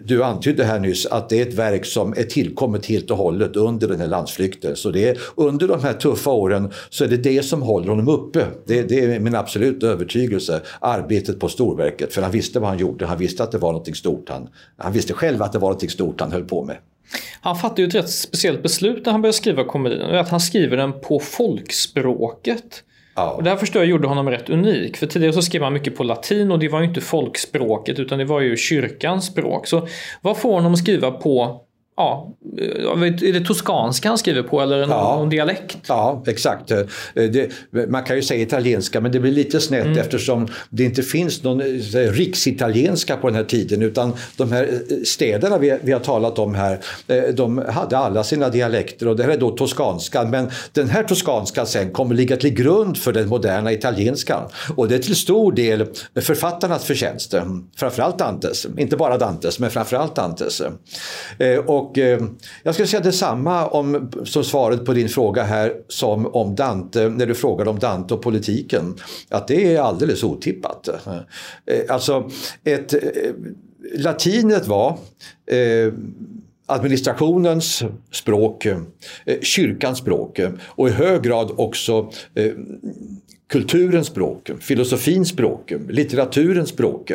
du 0.03 0.23
antydde 0.23 0.63
här 0.63 0.79
nyss, 0.79 1.05
att 1.05 1.29
det 1.29 1.41
är 1.41 1.47
ett 1.47 1.53
verk 1.53 1.85
som 1.85 2.13
är 2.17 2.23
tillkommet 2.23 2.85
helt 2.85 3.11
och 3.11 3.17
hållet 3.17 3.55
under 3.55 3.87
den 3.87 3.99
här 3.99 4.07
landsflykten. 4.07 4.75
Så 4.75 4.91
det 4.91 5.09
är, 5.09 5.17
under 5.35 5.67
de 5.67 5.83
här 5.83 5.93
tuffa 5.93 6.29
åren 6.29 6.71
så 6.89 7.03
är 7.03 7.07
det 7.07 7.17
det 7.17 7.45
som 7.45 7.61
håller 7.61 7.87
honom 7.87 8.07
uppe. 8.07 8.45
Det, 8.65 8.83
det 8.83 8.99
är 8.99 9.19
min 9.19 9.35
absoluta 9.35 9.87
övertygelse, 9.87 10.61
arbetet 10.79 11.39
på 11.39 11.49
storverket. 11.49 12.13
För 12.13 12.21
han 12.21 12.31
visste 12.31 12.59
vad 12.59 12.69
han 12.69 12.77
gjorde, 12.77 13.05
han 13.05 13.17
visste 13.17 13.43
att 13.43 13.51
det 13.51 13.57
var 13.57 13.73
något 13.73 13.97
stort. 13.97 14.29
Han, 14.29 14.49
han 14.77 14.93
visste 14.93 15.13
själv 15.13 15.41
att 15.41 15.53
det 15.53 15.59
var 15.59 15.69
något 15.69 15.91
stort 15.91 16.21
han 16.21 16.31
höll 16.31 16.43
på 16.45 16.63
med. 16.63 16.77
Han 17.41 17.55
fattade 17.55 17.81
ju 17.81 17.87
ett 17.87 17.95
rätt 17.95 18.09
speciellt 18.09 18.63
beslut 18.63 19.05
när 19.05 19.11
han 19.11 19.21
började 19.21 19.37
skriva 19.37 19.63
komedin. 19.63 20.01
Att 20.01 20.29
han 20.29 20.39
skriver 20.39 20.77
den 20.77 20.99
på 20.99 21.19
folkspråket. 21.19 22.83
Ja. 23.19 23.31
Och 23.31 23.43
det 23.43 23.49
här 23.49 23.57
förstår 23.57 23.81
jag 23.81 23.89
gjorde 23.89 24.07
honom 24.07 24.29
rätt 24.29 24.49
unik. 24.49 24.97
För 24.97 25.07
tidigare 25.07 25.33
så 25.33 25.41
skrev 25.41 25.63
han 25.63 25.73
mycket 25.73 25.97
på 25.97 26.03
latin 26.03 26.51
och 26.51 26.59
det 26.59 26.69
var 26.69 26.79
ju 26.79 26.85
inte 26.85 27.01
folkspråket 27.01 27.99
utan 27.99 28.19
det 28.19 28.25
var 28.25 28.41
ju 28.41 28.57
kyrkans 28.57 29.25
språk. 29.25 29.67
Så 29.67 29.87
vad 30.21 30.37
får 30.37 30.53
honom 30.53 30.73
att 30.73 30.79
skriva 30.79 31.11
på 31.11 31.61
ja, 31.99 32.33
är 33.21 33.33
det 33.33 33.45
toskanska 33.45 34.09
han 34.09 34.17
skriver 34.17 34.43
på 34.43 34.61
eller 34.61 34.79
någon, 34.79 34.89
ja, 34.89 35.15
någon 35.15 35.29
dialekt? 35.29 35.77
Ja, 35.87 36.23
exakt. 36.27 36.71
Eh, 36.71 36.83
det, 37.13 37.51
man 37.89 38.03
kan 38.03 38.15
ju 38.15 38.21
säga 38.21 38.41
italienska 38.41 39.01
men 39.01 39.11
det 39.11 39.19
blir 39.19 39.31
lite 39.31 39.59
snett 39.59 39.85
mm. 39.85 39.97
eftersom 39.97 40.47
det 40.69 40.83
inte 40.83 41.03
finns 41.03 41.43
någon 41.43 41.61
eh, 41.61 42.11
riksitalienska 42.11 43.17
på 43.17 43.27
den 43.27 43.35
här 43.35 43.43
tiden 43.43 43.81
utan 43.81 44.13
de 44.37 44.51
här 44.51 44.63
eh, 44.63 44.97
städerna 45.05 45.57
vi, 45.57 45.77
vi 45.81 45.91
har 45.91 45.99
talat 45.99 46.39
om 46.39 46.55
här 46.55 46.79
de 47.33 47.57
hade 47.57 47.97
alla 47.97 48.23
sina 48.23 48.49
dialekter 48.49 49.07
och 49.07 49.15
det 49.15 49.23
här 49.23 49.29
är 49.29 49.37
då 49.37 49.49
toskanskan 49.49 50.29
men 50.29 50.51
den 50.71 50.89
här 50.89 51.03
toskanskan 51.03 51.67
sen 51.67 51.91
kommer 51.91 52.15
ligga 52.15 52.37
till 52.37 52.53
grund 52.53 52.97
för 52.97 53.13
den 53.13 53.27
moderna 53.27 53.71
italienskan 53.71 54.49
och 54.75 54.87
det 54.87 54.95
är 54.95 54.99
till 54.99 55.15
stor 55.15 55.51
del 55.51 55.85
författarnas 56.21 56.85
förtjänst. 56.85 57.35
Framförallt 57.77 58.19
Dantes, 58.19 58.67
inte 58.77 58.97
bara 58.97 59.17
Dantes 59.17 59.59
men 59.59 59.71
framförallt 59.71 60.15
Dantes. 60.15 60.61
Och 61.65 61.88
och 61.89 61.97
eh, 61.97 62.21
jag 62.63 62.73
skulle 62.73 62.87
säga 62.87 63.03
detsamma 63.03 63.67
om, 63.67 64.11
som 64.25 64.43
svaret 64.43 64.85
på 64.85 64.93
din 64.93 65.09
fråga 65.09 65.43
här 65.43 65.73
som 65.87 66.27
om 66.27 66.55
Dante, 66.55 67.09
när 67.09 67.25
du 67.25 67.35
frågade 67.35 67.69
om 67.69 67.79
Dante 67.79 68.13
och 68.13 68.21
politiken. 68.21 68.95
Att 69.29 69.47
det 69.47 69.75
är 69.75 69.81
alldeles 69.81 70.23
otippat. 70.23 70.87
Eh, 70.87 71.79
alltså, 71.89 72.29
ett, 72.63 72.93
eh, 72.93 72.99
latinet 73.93 74.67
var 74.67 74.97
eh, 75.51 75.93
administrationens 76.65 77.83
språk, 78.11 78.65
eh, 78.65 78.79
kyrkans 79.41 79.97
språk 79.97 80.39
eh, 80.39 80.51
och 80.61 80.87
i 80.87 80.91
hög 80.91 81.21
grad 81.21 81.51
också 81.57 82.11
eh, 82.35 82.51
kulturens 83.49 84.07
språk, 84.07 84.51
filosofins 84.59 85.29
språk, 85.29 85.73
litteraturens 85.89 86.69
språk. 86.69 87.11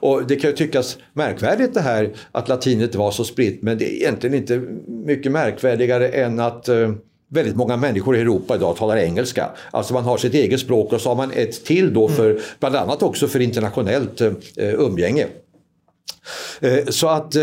Och 0.00 0.26
det 0.26 0.36
kan 0.36 0.50
ju 0.50 0.56
tyckas 0.56 0.98
märkvärdigt 1.12 1.74
det 1.74 1.80
här 1.80 2.12
att 2.32 2.48
latinet 2.48 2.94
var 2.94 3.10
så 3.10 3.24
spritt 3.24 3.62
men 3.62 3.78
det 3.78 3.84
är 3.84 3.94
egentligen 3.94 4.36
inte 4.36 4.62
mycket 4.88 5.32
märkvärdigare 5.32 6.08
än 6.08 6.40
att 6.40 6.68
eh, 6.68 6.92
väldigt 7.28 7.56
många 7.56 7.76
människor 7.76 8.16
i 8.16 8.20
Europa 8.20 8.56
idag 8.56 8.76
talar 8.76 8.96
engelska. 8.96 9.50
Alltså 9.70 9.94
man 9.94 10.04
har 10.04 10.16
sitt 10.16 10.34
eget 10.34 10.60
språk 10.60 10.92
och 10.92 11.00
så 11.00 11.08
har 11.08 11.16
man 11.16 11.30
ett 11.30 11.64
till 11.64 11.94
då 11.94 12.08
för 12.08 12.30
mm. 12.30 12.42
bland 12.60 12.76
annat 12.76 13.02
också 13.02 13.28
för 13.28 13.40
internationellt 13.40 14.20
eh, 14.20 14.34
umgänge. 14.56 15.26
Eh, 16.60 16.86
så 16.88 17.08
att 17.08 17.36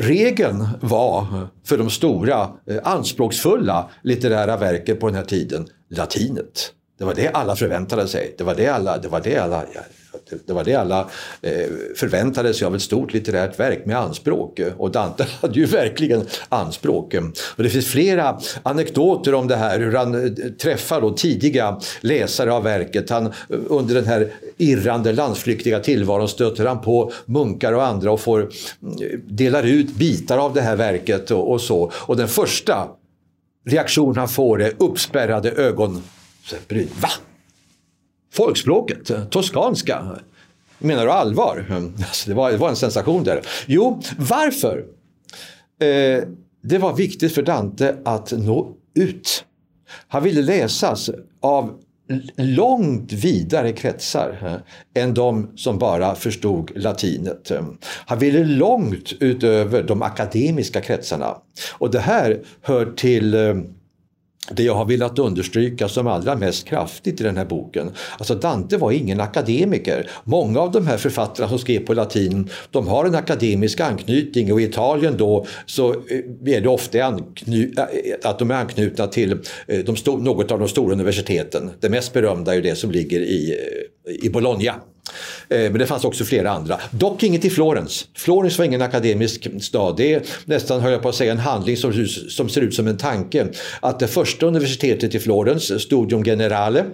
regeln 0.00 0.68
var 0.80 1.26
för 1.64 1.78
de 1.78 1.90
stora 1.90 2.48
anspråksfulla 2.82 3.90
litterära 4.02 4.56
verken 4.56 4.96
på 4.96 5.06
den 5.06 5.16
här 5.16 5.24
tiden 5.24 5.66
latinet. 5.90 6.72
Det 7.00 7.06
var 7.06 7.14
det 7.14 7.28
alla 7.28 7.56
förväntade 7.56 8.08
sig. 8.08 8.34
Det 8.38 8.44
var 8.44 8.54
det 8.54 8.66
alla, 8.66 8.98
det 8.98 9.08
var 9.08 9.20
det 9.20 9.36
alla, 9.36 9.64
det 10.46 10.52
var 10.52 10.64
det 10.64 10.74
alla 10.74 11.00
eh, 11.42 11.66
förväntade 11.96 12.54
sig 12.54 12.66
av 12.66 12.74
ett 12.74 12.82
stort 12.82 13.12
litterärt 13.12 13.60
verk 13.60 13.86
med 13.86 13.96
anspråk. 13.96 14.60
Och 14.76 14.90
Dante 14.90 15.26
hade 15.40 15.54
ju 15.54 15.66
verkligen 15.66 16.26
anspråk. 16.48 17.14
Och 17.56 17.62
det 17.62 17.70
finns 17.70 17.86
flera 17.86 18.40
anekdoter 18.62 19.34
om 19.34 19.48
det 19.48 19.56
här, 19.56 19.78
hur 19.78 19.94
han 19.94 20.24
eh, 20.24 20.30
träffar 20.50 21.00
då 21.00 21.10
tidiga 21.10 21.80
läsare 22.00 22.52
av 22.52 22.62
verket. 22.62 23.10
Han, 23.10 23.26
eh, 23.26 23.32
under 23.66 23.94
den 23.94 24.06
här 24.06 24.32
irrande 24.56 25.12
landsflyktiga 25.12 25.80
tillvaron 25.80 26.28
stöter 26.28 26.66
han 26.66 26.80
på 26.80 27.12
munkar 27.24 27.72
och 27.72 27.84
andra 27.86 28.12
och 28.12 28.20
får, 28.20 28.40
eh, 28.40 29.18
delar 29.28 29.62
ut 29.62 29.94
bitar 29.94 30.38
av 30.38 30.54
det 30.54 30.60
här 30.60 30.76
verket 30.76 31.30
och, 31.30 31.52
och 31.52 31.60
så. 31.60 31.92
Och 31.94 32.16
den 32.16 32.28
första 32.28 32.88
reaktion 33.66 34.16
han 34.16 34.28
får 34.28 34.62
är 34.62 34.72
uppspärrade 34.78 35.50
ögon. 35.50 36.02
Va? 37.00 37.08
Folkspråket? 38.32 39.30
Toskanska? 39.30 40.20
Menar 40.78 41.04
du 41.04 41.12
allvar? 41.12 41.66
Mm, 41.68 41.94
alltså, 41.98 42.30
det, 42.30 42.34
var, 42.34 42.50
det 42.50 42.56
var 42.56 42.68
en 42.68 42.76
sensation 42.76 43.24
där. 43.24 43.42
Jo, 43.66 44.02
varför? 44.18 44.84
Eh, 45.80 46.24
det 46.62 46.78
var 46.78 46.96
viktigt 46.96 47.34
för 47.34 47.42
Dante 47.42 47.96
att 48.04 48.32
nå 48.32 48.76
ut. 48.94 49.44
Han 50.08 50.22
ville 50.22 50.42
läsas 50.42 51.10
av 51.40 51.78
långt 52.36 53.12
vidare 53.12 53.72
kretsar 53.72 54.38
eh, 54.94 55.02
än 55.02 55.14
de 55.14 55.50
som 55.56 55.78
bara 55.78 56.14
förstod 56.14 56.70
latinet. 56.74 57.50
Mm. 57.50 57.76
Han 58.06 58.18
ville 58.18 58.44
långt 58.44 59.12
utöver 59.20 59.82
de 59.82 60.02
akademiska 60.02 60.80
kretsarna. 60.80 61.36
Och 61.78 61.90
det 61.90 62.00
här 62.00 62.40
hör 62.62 62.92
till 62.96 63.34
eh, 63.34 63.54
det 64.48 64.62
jag 64.62 64.74
har 64.74 64.84
velat 64.84 65.18
understryka 65.18 65.88
som 65.88 66.06
allra 66.06 66.36
mest 66.36 66.66
kraftigt 66.66 67.20
i 67.20 67.24
den 67.24 67.36
här 67.36 67.44
boken. 67.44 67.90
Alltså 68.18 68.34
Dante 68.34 68.76
var 68.76 68.92
ingen 68.92 69.20
akademiker. 69.20 70.10
Många 70.24 70.60
av 70.60 70.72
de 70.72 70.86
här 70.86 70.96
författarna 70.96 71.48
som 71.48 71.58
skrev 71.58 71.80
på 71.80 71.94
latin, 71.94 72.50
de 72.70 72.88
har 72.88 73.04
en 73.04 73.14
akademisk 73.14 73.80
anknytning 73.80 74.52
och 74.52 74.60
i 74.60 74.64
Italien 74.64 75.16
då 75.16 75.46
så 75.66 75.90
eh, 75.90 76.54
är 76.54 76.60
det 76.60 76.68
ofta 76.68 76.98
eh, 76.98 77.14
att 78.22 78.38
de 78.38 78.50
är 78.50 78.54
anknutna 78.54 79.06
till 79.06 79.32
eh, 79.66 79.78
de 79.78 79.96
något 80.22 80.50
av 80.50 80.58
de 80.58 80.68
stora 80.68 80.92
universiteten. 80.92 81.70
Det 81.80 81.88
mest 81.88 82.12
berömda 82.12 82.54
är 82.54 82.62
det 82.62 82.74
som 82.74 82.90
ligger 82.90 83.20
i, 83.20 83.56
i 84.22 84.30
Bologna. 84.30 84.74
Eh, 85.48 85.58
men 85.58 85.78
det 85.78 85.86
fanns 85.86 86.04
också 86.04 86.24
flera 86.24 86.50
andra. 86.50 86.80
Dock 86.90 87.22
inget 87.22 87.44
i 87.44 87.50
Florens. 87.50 88.06
Florens 88.14 88.58
var 88.58 88.64
ingen 88.64 88.82
akademisk 88.82 89.46
stad. 89.60 89.96
Det 89.96 90.14
är 90.14 90.22
nästan, 90.44 90.80
höll 90.80 90.92
jag 90.92 91.02
på 91.02 91.08
att 91.08 91.14
säga, 91.14 91.32
en 91.32 91.38
handling 91.38 91.76
som, 91.76 92.06
som 92.28 92.48
ser 92.48 92.60
ut 92.60 92.74
som 92.74 92.86
en 92.86 92.96
tanke. 92.96 93.46
Att 93.80 93.98
det 93.98 94.08
första 94.08 94.46
universitetet 94.46 95.14
i 95.14 95.18
Florens, 95.18 95.82
Studium 95.82 96.24
Generale, 96.24 96.84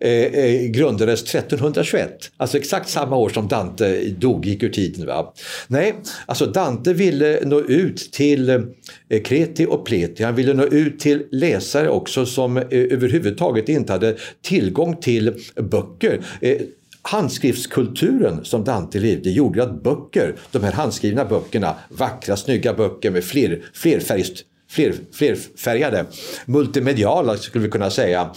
eh, 0.00 0.10
eh 0.10 0.62
grundades 0.62 1.22
1321. 1.22 2.30
Alltså 2.36 2.56
exakt 2.56 2.88
samma 2.88 3.16
år 3.16 3.28
som 3.28 3.48
Dante 3.48 4.04
dog, 4.04 4.46
gick 4.46 4.62
ur 4.62 4.68
tiden. 4.68 5.06
Va? 5.06 5.32
Nej, 5.66 5.94
alltså 6.26 6.46
Dante 6.46 6.92
ville 6.92 7.40
nå 7.44 7.60
ut 7.60 8.12
till 8.12 8.48
eh, 8.48 9.22
Kreti 9.24 9.66
och 9.66 9.86
Pleti. 9.86 10.24
Han 10.24 10.34
ville 10.34 10.54
nå 10.54 10.66
ut 10.66 11.00
till 11.00 11.26
läsare 11.30 11.88
också 11.88 12.26
som 12.26 12.56
eh, 12.56 12.64
överhuvudtaget 12.70 13.68
inte 13.68 13.92
hade 13.92 14.16
tillgång 14.42 14.96
till 14.96 15.34
böcker. 15.56 16.20
Eh, 16.40 16.56
Handskriftskulturen 17.02 18.44
som 18.44 18.64
Dante 18.64 18.98
levde 18.98 19.30
i 19.30 19.32
gjorde 19.32 19.62
att 19.62 19.82
böcker, 19.82 20.36
de 20.50 20.64
här 20.64 20.72
handskrivna 20.72 21.24
böckerna, 21.24 21.74
vackra 21.88 22.36
snygga 22.36 22.74
böcker 22.74 23.10
med 23.10 23.24
fler, 23.24 23.62
flerfärgst, 23.74 24.44
fler, 24.68 24.94
flerfärgade, 25.12 26.06
multimediala 26.46 27.36
skulle 27.36 27.64
vi 27.64 27.70
kunna 27.70 27.90
säga, 27.90 28.30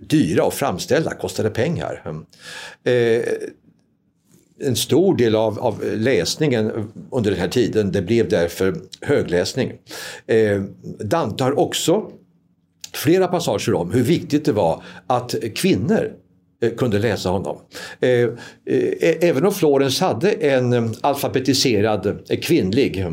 dyra 0.00 0.44
och 0.44 0.54
framställda, 0.54 1.14
kostade 1.14 1.50
pengar. 1.50 2.02
Mm. 2.04 2.26
Eh, 2.84 3.24
en 4.60 4.76
stor 4.76 5.16
del 5.16 5.34
av, 5.34 5.58
av, 5.58 5.84
läsningen 5.96 6.92
under 7.10 7.30
den 7.30 7.40
här 7.40 7.48
tiden 7.48 7.92
det 7.92 8.02
blev 8.02 8.28
därför 8.28 8.76
högläsning. 9.00 9.72
Eh, 10.26 10.62
Dante 10.98 11.44
har 11.44 11.58
också 11.58 12.10
flera 12.92 13.28
passager 13.28 13.74
om 13.74 13.90
hur 13.90 14.02
viktigt 14.02 14.44
det 14.44 14.52
var 14.52 14.82
att 15.06 15.34
kvinnor 15.54 16.12
Eh, 16.66 16.76
kunde 16.76 16.98
läsa 16.98 17.28
honom. 17.28 17.60
Eh, 18.00 18.10
eh, 18.10 18.28
även 19.20 19.46
om 19.46 19.52
Florens 19.52 20.00
hade 20.00 20.30
en 20.30 20.94
alfabetiserad 21.00 22.18
kvinnlig 22.42 23.06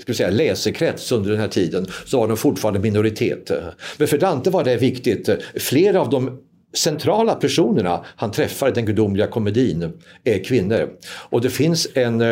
ska 0.00 0.14
säga, 0.14 0.30
läsekrets 0.30 1.12
under 1.12 1.30
den 1.30 1.40
här 1.40 1.48
tiden 1.48 1.86
så 2.06 2.18
var 2.20 2.28
de 2.28 2.36
fortfarande 2.36 2.80
minoritet. 2.80 3.50
Men 3.98 4.08
för 4.08 4.18
Dante 4.18 4.50
var 4.50 4.64
det 4.64 4.76
viktigt. 4.76 5.28
Flera 5.54 6.00
av 6.00 6.10
de 6.10 6.38
centrala 6.76 7.34
personerna 7.34 8.04
han 8.16 8.30
träffar 8.30 8.68
i 8.68 8.72
den 8.72 8.86
gudomliga 8.86 9.26
komedin 9.26 9.92
är 10.24 10.44
kvinnor. 10.44 10.90
Och 11.30 11.40
det 11.40 11.50
finns 11.50 11.88
en 11.94 12.22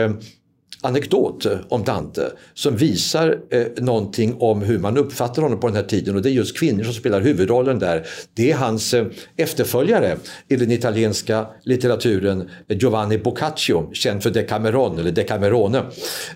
anekdot 0.81 1.47
om 1.69 1.85
Dante 1.85 2.31
som 2.55 2.77
visar 2.77 3.39
eh, 3.51 3.67
någonting 3.77 4.37
om 4.39 4.63
hur 4.63 4.79
man 4.79 4.99
uppfattar 4.99 5.43
honom 5.43 5.61
på 5.61 5.67
den 5.67 5.77
här 5.77 5.83
tiden 5.83 6.17
och 6.17 6.23
det 6.23 6.31
är 6.31 6.33
just 6.33 6.59
kvinnor 6.59 6.85
som 6.85 6.93
spelar 6.93 7.21
huvudrollen 7.21 7.79
där. 7.79 8.07
Det 8.35 8.51
är 8.51 8.57
hans 8.57 8.95
eh, 8.95 9.07
efterföljare 9.37 10.17
i 10.49 10.57
den 10.57 10.71
italienska 10.71 11.47
litteraturen 11.65 12.51
eh, 12.69 12.77
Giovanni 12.79 13.19
Boccaccio, 13.19 13.93
känd 13.93 14.23
för 14.23 14.31
Decameron 14.31 14.99
eller 14.99 15.13
Decamerone, 15.13 15.83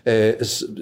eh, 0.05 0.35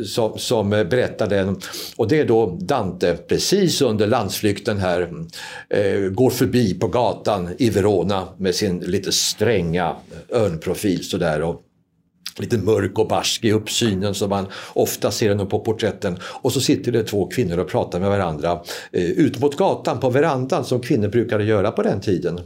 som, 0.05 0.39
som 0.39 0.73
eh, 0.73 0.85
berättar 0.85 1.27
den. 1.27 1.61
Och 1.97 2.09
det 2.09 2.21
är 2.21 2.25
då 2.25 2.59
Dante 2.61 3.17
precis 3.17 3.83
under 3.83 4.07
landsflykten 4.07 4.79
här 4.79 5.13
eh, 5.69 6.01
går 6.01 6.31
förbi 6.31 6.75
på 6.75 6.89
gatan 6.89 7.49
i 7.59 7.71
Verona 7.71 8.29
med 8.39 8.55
sin 8.55 8.81
lite 8.81 9.13
stränga 9.13 9.97
eh, 10.31 10.43
örnprofil 10.43 11.05
sådär 11.05 11.43
och 11.43 11.63
lite 12.39 12.59
mörk 12.59 12.99
och 12.99 13.09
barsk 13.09 13.45
i 13.45 13.53
uppsynen 13.53 14.15
som 14.15 14.31
man 14.31 14.47
ofta 14.73 15.11
ser 15.11 15.29
henne 15.29 15.45
på 15.45 15.61
porträtten. 15.61 16.19
Och 16.23 16.53
så 16.53 16.61
sitter 16.61 16.93
det 16.93 17.05
två 17.05 17.27
kvinnor 17.27 17.59
och 17.59 17.69
pratar 17.69 18.01
med 18.01 18.09
varandra 18.09 18.61
eh, 18.93 19.05
ut 19.05 19.41
mot 19.41 19.57
gatan 19.57 20.01
på 20.01 20.11
verandan 20.11 20.65
som 20.65 20.81
kvinnor 20.81 21.09
brukade 21.09 21.45
göra 21.45 21.71
på 21.71 21.83
den 21.83 22.01
tiden. 22.01 22.41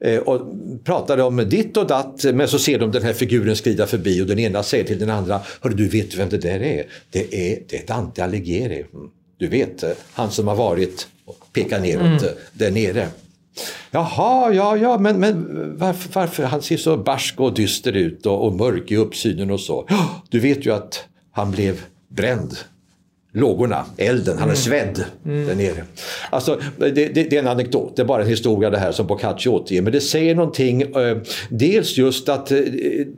Eh, 0.00 0.18
och 0.18 0.40
pratade 0.84 1.22
om 1.22 1.36
ditt 1.36 1.76
och 1.76 1.86
datt 1.86 2.24
men 2.24 2.48
så 2.48 2.58
ser 2.58 2.78
de 2.78 2.90
den 2.90 3.02
här 3.02 3.12
figuren 3.12 3.56
skrida 3.56 3.86
förbi 3.86 4.22
och 4.22 4.26
den 4.26 4.38
ena 4.38 4.62
säger 4.62 4.84
till 4.84 4.98
den 4.98 5.10
andra 5.10 5.40
Hörru 5.60 5.74
du 5.74 5.88
vet 5.88 6.14
vem 6.14 6.28
det 6.28 6.38
där 6.38 6.62
är? 6.62 6.86
Det 7.10 7.52
är, 7.52 7.62
det 7.68 7.76
är 7.76 7.86
Dante 7.86 8.24
Alighieri. 8.24 8.84
Du 9.38 9.48
vet, 9.48 9.82
eh, 9.82 9.90
han 10.12 10.30
som 10.30 10.48
har 10.48 10.56
varit 10.56 11.06
pekar 11.52 11.80
neråt 11.80 12.02
mm. 12.02 12.24
Eh, 12.24 12.30
där 12.52 12.70
nere. 12.70 13.08
Jaha, 13.90 14.52
ja, 14.52 14.76
ja, 14.76 14.98
men, 14.98 15.20
men 15.20 15.78
varför, 15.78 16.10
varför? 16.12 16.44
Han 16.44 16.62
ser 16.62 16.76
så 16.76 16.96
barsk 16.96 17.40
och 17.40 17.54
dyster 17.54 17.92
ut 17.92 18.26
och, 18.26 18.46
och 18.46 18.52
mörk 18.52 18.90
i 18.90 18.96
uppsynen 18.96 19.50
och 19.50 19.60
så. 19.60 19.88
Du 20.28 20.40
vet 20.40 20.66
ju 20.66 20.74
att 20.74 21.04
han 21.32 21.50
blev 21.50 21.80
bränd 22.08 22.56
lågorna, 23.34 23.84
elden, 23.96 24.38
han 24.38 24.48
är 24.48 24.54
mm. 24.54 24.56
svedd 24.56 25.04
mm. 25.24 25.46
där 25.46 25.54
nere. 25.54 25.84
Alltså, 26.30 26.60
det, 26.78 26.90
det, 26.90 27.08
det, 27.12 27.32
är 27.32 27.38
en 27.38 27.48
anekdot, 27.48 27.96
det 27.96 28.02
är 28.02 28.06
bara 28.06 28.22
en 28.22 28.28
historia 28.28 28.70
det 28.70 28.78
här 28.78 28.92
som 28.92 29.06
Boccaccio 29.06 29.50
återger. 29.50 29.82
Men 29.82 29.92
det 29.92 30.00
säger 30.00 30.34
någonting, 30.34 30.82
eh, 30.82 31.16
dels 31.48 31.98
just 31.98 32.28
att 32.28 32.52
eh, 32.52 32.58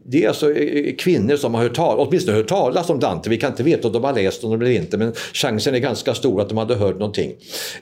det 0.05 0.25
är 0.25 0.29
alltså 0.29 0.53
eh, 0.53 0.95
kvinnor 0.95 1.37
som 1.37 1.55
har 1.55 1.63
hört 1.63 1.75
talas, 1.75 2.09
åtminstone 2.09 2.37
hört 2.37 2.49
talas 2.49 2.91
om 2.91 3.01
Dante. 3.01 3.31
Vi 3.31 3.37
kan 3.37 3.51
inte 3.51 3.63
veta 3.63 3.89
om 3.89 3.93
de 3.93 4.05
har 4.05 4.15
läst 4.15 4.43
honom 4.43 4.61
eller 4.61 4.71
inte, 4.71 4.99
men 4.99 5.13
chansen 5.33 5.75
är 5.75 5.79
ganska 5.79 6.15
stor 6.15 6.41
att 6.41 6.49
de 6.49 6.59
hade 6.59 6.75
hört 6.75 6.99
någonting. 6.99 7.33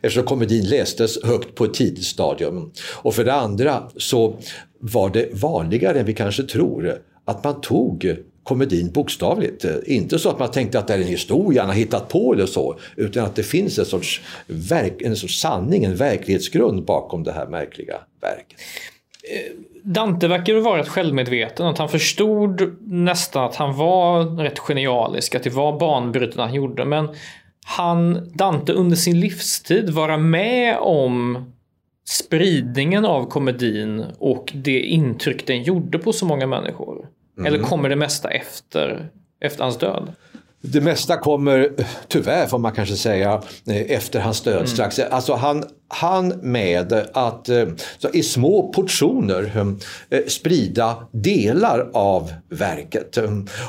Eftersom 0.00 0.24
komedin 0.24 0.68
lästes 0.68 1.24
högt 1.24 1.54
på 1.54 1.64
ett 1.64 1.74
tidigt 1.74 2.04
stadium. 2.04 2.72
Och 2.92 3.14
för 3.14 3.24
det 3.24 3.34
andra 3.34 3.82
så 3.96 4.36
var 4.80 5.10
det 5.10 5.28
vanligare 5.32 6.00
än 6.00 6.06
vi 6.06 6.14
kanske 6.14 6.42
tror 6.42 6.98
att 7.24 7.44
man 7.44 7.60
tog 7.60 8.16
komedin 8.44 8.90
bokstavligt. 8.90 9.64
Eh, 9.64 9.76
inte 9.86 10.18
så 10.18 10.30
att 10.30 10.38
man 10.38 10.50
tänkte 10.50 10.78
att 10.78 10.86
det 10.86 10.94
är 10.94 10.98
en 10.98 11.04
historia 11.04 11.62
han 11.62 11.70
har 11.70 11.76
hittat 11.76 12.08
på 12.08 12.32
eller 12.32 12.46
så, 12.46 12.78
utan 12.96 13.24
att 13.24 13.36
det 13.36 13.42
finns 13.42 13.78
en 13.78 13.86
sorts, 13.86 14.20
verk, 14.46 15.02
en 15.02 15.16
sorts 15.16 15.40
sanning, 15.40 15.84
en 15.84 15.96
verklighetsgrund 15.96 16.84
bakom 16.84 17.24
det 17.24 17.32
här 17.32 17.46
märkliga 17.46 17.94
verket. 18.20 18.58
Eh, 19.30 19.52
Dante 19.84 20.28
verkar 20.28 20.54
vara 20.54 20.78
rätt 20.78 20.88
självmedveten, 20.88 21.66
att 21.66 21.78
han 21.78 21.88
förstod 21.88 22.76
nästan 22.80 23.44
att 23.44 23.56
han 23.56 23.76
var 23.76 24.24
rätt 24.24 24.58
genialisk, 24.58 25.34
att 25.34 25.42
det 25.42 25.50
var 25.50 25.78
banbrytande 25.78 26.42
han 26.42 26.54
gjorde, 26.54 26.84
men 26.84 27.08
han, 27.66 28.30
Dante 28.34 28.72
under 28.72 28.96
sin 28.96 29.20
livstid 29.20 29.90
vara 29.90 30.16
med 30.16 30.78
om 30.78 31.44
spridningen 32.08 33.04
av 33.04 33.26
komedin 33.26 34.04
och 34.18 34.52
det 34.54 34.80
intryck 34.80 35.46
den 35.46 35.62
gjorde 35.62 35.98
på 35.98 36.12
så 36.12 36.26
många 36.26 36.46
människor. 36.46 37.08
Mm. 37.36 37.46
Eller 37.46 37.58
kommer 37.62 37.88
det 37.88 37.96
mesta 37.96 38.30
efter, 38.30 39.08
efter 39.40 39.64
hans 39.64 39.78
död? 39.78 40.12
Det 40.64 40.80
mesta 40.80 41.16
kommer, 41.16 41.72
tyvärr 42.08 42.46
får 42.46 42.58
man 42.58 42.72
kanske 42.72 42.96
säga, 42.96 43.42
eh, 43.66 43.76
efter 43.76 44.20
hans 44.20 44.40
död 44.40 44.54
mm. 44.54 44.66
strax. 44.66 44.98
Alltså 44.98 45.34
han, 45.34 45.64
han 45.88 46.28
med 46.28 46.92
att 47.12 47.48
eh, 47.48 47.66
i 48.12 48.22
små 48.22 48.72
portioner 48.72 49.66
eh, 50.10 50.20
sprida 50.26 50.96
delar 51.10 51.90
av 51.92 52.32
verket. 52.48 53.18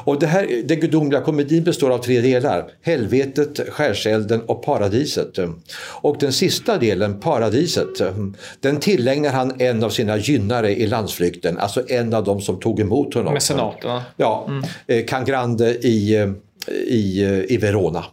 Och 0.03 0.19
det 0.19 0.27
här, 0.27 0.47
den 0.65 0.79
gudomliga 0.79 1.21
komedin 1.21 1.63
består 1.63 1.89
av 1.89 1.97
tre 1.97 2.21
delar. 2.21 2.65
Helvetet, 2.81 3.69
skärselden 3.69 4.41
och 4.41 4.63
paradiset. 4.63 5.39
Och 6.01 6.17
den 6.19 6.33
sista 6.33 6.77
delen, 6.77 7.19
paradiset, 7.19 8.01
den 8.59 8.79
tillägnar 8.79 9.31
han 9.31 9.61
en 9.61 9.83
av 9.83 9.89
sina 9.89 10.17
gynnare 10.17 10.75
i 10.75 10.87
landsflykten. 10.87 11.57
Alltså 11.57 11.83
en 11.87 12.13
av 12.13 12.23
dem 12.23 12.41
som 12.41 12.59
tog 12.59 12.79
emot 12.79 13.13
honom. 13.13 13.33
Mecenaterna. 13.33 14.03
Ja, 14.17 14.47
mm. 14.47 15.07
Cangrande 15.07 15.69
i 15.69 16.33
i, 16.87 17.23
eh, 17.23 17.51
i 17.51 17.57
Verona. 17.57 18.05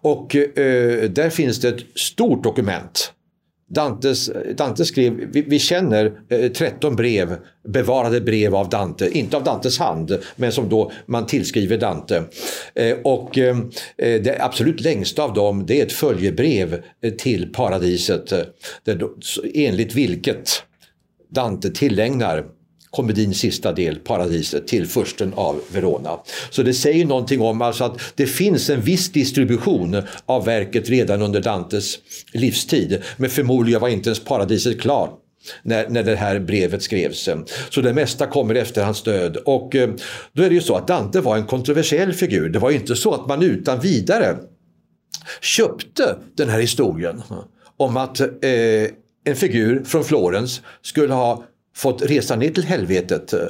Och 0.00 0.36
eh, 0.36 1.10
där 1.10 1.30
finns 1.30 1.60
det 1.60 1.68
ett 1.68 1.84
stort 1.94 2.44
dokument. 2.44 3.12
Dantes, 3.70 4.30
Dante 4.56 4.84
skrev, 4.84 5.12
vi, 5.32 5.42
vi 5.42 5.58
känner 5.58 6.12
eh, 6.28 6.52
13 6.52 6.96
brev, 6.96 7.36
bevarade 7.68 8.20
brev 8.20 8.54
av 8.54 8.68
Dante, 8.68 9.10
inte 9.18 9.36
av 9.36 9.44
Dantes 9.44 9.78
hand, 9.78 10.18
men 10.36 10.52
som 10.52 10.68
då 10.68 10.92
man 11.06 11.26
tillskriver 11.26 11.78
Dante. 11.78 12.22
Eh, 12.74 12.96
och 13.04 13.38
eh, 13.38 13.56
eh 13.98 14.22
det 14.22 14.36
absolut 14.40 14.80
längsta 14.80 15.22
av 15.22 15.34
dem, 15.34 15.66
det 15.66 15.80
är 15.80 15.86
ett 15.86 15.92
följebrev 15.92 16.82
eh, 17.02 17.12
till 17.12 17.52
paradiset, 17.52 18.32
där, 18.84 18.98
enligt 19.54 19.94
vilket 19.94 20.62
Dante 21.30 21.70
tillägnar 21.70 22.44
komedins 22.90 23.38
sista 23.38 23.72
del, 23.72 23.96
Paradiset, 23.96 24.66
till 24.66 24.86
försten 24.86 25.32
av 25.34 25.60
Verona. 25.72 26.18
Så 26.50 26.62
det 26.62 26.74
säger 26.74 27.04
någonting 27.04 27.40
om 27.40 27.62
alltså 27.62 27.84
att 27.84 28.00
det 28.14 28.26
finns 28.26 28.70
en 28.70 28.80
viss 28.80 29.12
distribution 29.12 30.02
av 30.26 30.44
verket 30.44 30.88
redan 30.88 31.22
under 31.22 31.40
Dantes 31.40 31.98
livstid. 32.32 33.02
Men 33.16 33.30
förmodligen 33.30 33.80
var 33.80 33.88
inte 33.88 34.08
ens 34.08 34.24
Paradiset 34.24 34.80
klart 34.80 35.18
när, 35.62 35.88
när 35.88 36.02
det 36.02 36.16
här 36.16 36.38
brevet 36.38 36.82
skrevs. 36.82 37.28
Så 37.70 37.80
det 37.80 37.94
mesta 37.94 38.26
kommer 38.26 38.54
efter 38.54 38.84
hans 38.84 39.02
död. 39.02 39.36
Och 39.36 39.76
eh, 39.76 39.90
då 40.32 40.42
är 40.42 40.48
det 40.48 40.54
ju 40.54 40.60
så 40.60 40.74
att 40.74 40.88
Dante 40.88 41.20
var 41.20 41.36
en 41.36 41.46
kontroversiell 41.46 42.12
figur. 42.12 42.48
Det 42.48 42.58
var 42.58 42.70
inte 42.70 42.96
så 42.96 43.14
att 43.14 43.28
man 43.28 43.42
utan 43.42 43.80
vidare 43.80 44.36
köpte 45.40 46.16
den 46.34 46.48
här 46.48 46.60
historien 46.60 47.22
om 47.76 47.96
att 47.96 48.20
eh, 48.20 48.28
en 49.24 49.36
figur 49.36 49.84
från 49.84 50.04
Florens 50.04 50.62
skulle 50.82 51.14
ha 51.14 51.44
fått 51.78 52.02
resa 52.02 52.36
ner 52.36 52.50
till 52.50 52.64
helvetet 52.64 53.32
eh, 53.32 53.40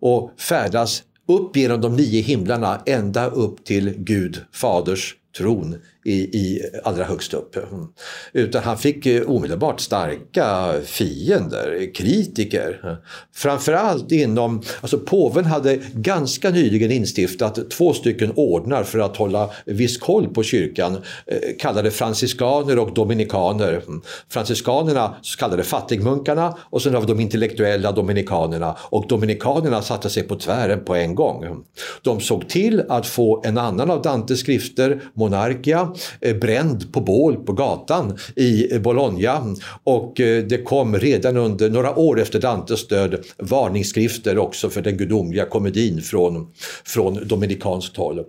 och 0.00 0.30
färdas 0.40 1.02
upp 1.28 1.56
genom 1.56 1.80
de 1.80 1.96
nio 1.96 2.20
himlarna 2.20 2.82
ända 2.86 3.26
upp 3.26 3.64
till 3.64 3.94
Gud 3.98 4.40
faders 4.52 5.14
tron 5.38 5.76
i, 6.06 6.38
i 6.38 6.62
allra 6.84 7.04
högst 7.04 7.34
upp. 7.34 7.56
Mm. 7.56 7.86
Utan 8.32 8.62
han 8.62 8.78
fick 8.78 9.06
omedelbart 9.26 9.80
starka 9.80 10.74
fiender, 10.84 11.94
kritiker. 11.94 12.98
Framförallt 13.34 14.12
inom, 14.12 14.62
alltså 14.80 14.98
påven 14.98 15.44
hade 15.44 15.78
ganska 15.94 16.50
nyligen 16.50 16.90
instiftat 16.90 17.70
två 17.70 17.92
stycken 17.92 18.32
ordnar 18.36 18.84
för 18.84 18.98
att 18.98 19.16
hålla 19.16 19.50
viss 19.64 19.98
koll 19.98 20.28
på 20.28 20.42
kyrkan, 20.42 20.96
eh, 21.26 21.38
kallade 21.58 21.90
franciskaner 21.90 22.78
och 22.78 22.94
dominikaner. 22.94 23.82
Mm. 23.86 24.02
Franciskanerna 24.28 25.14
kallade 25.38 25.62
fattigmunkarna 25.62 26.56
och 26.60 26.82
sen 26.82 26.94
har 26.94 27.00
vi 27.00 27.06
de 27.06 27.20
intellektuella 27.20 27.92
dominikanerna 27.92 28.76
och 28.80 29.08
dominikanerna 29.08 29.82
satte 29.82 30.10
sig 30.10 30.22
på 30.22 30.36
tvären 30.36 30.84
på 30.84 30.94
en 30.94 31.14
gång. 31.14 31.64
De 32.02 32.20
såg 32.20 32.48
till 32.48 32.82
att 32.88 33.06
få 33.06 33.42
en 33.44 33.58
annan 33.58 33.90
av 33.90 34.02
Dantes 34.02 34.40
skrifter, 34.40 35.00
Monarchia, 35.14 35.92
Eh, 36.20 36.36
bränd 36.36 36.92
på 36.92 37.00
bål 37.00 37.36
på 37.36 37.52
gatan 37.52 38.18
i 38.36 38.78
Bologna 38.78 39.56
och 39.84 40.20
eh, 40.20 40.44
det 40.44 40.62
kom 40.62 40.98
redan 40.98 41.36
under 41.36 41.70
några 41.70 41.98
år 41.98 42.20
efter 42.20 42.40
Dantes 42.40 42.88
död 42.88 43.24
varningsskrifter 43.38 44.38
också 44.38 44.70
för 44.70 44.82
den 44.82 44.96
gudomliga 44.96 45.46
komedin 45.46 46.02
från, 46.02 46.52
från 46.84 47.28
dominikanskt 47.28 47.96
håll. 47.96 48.24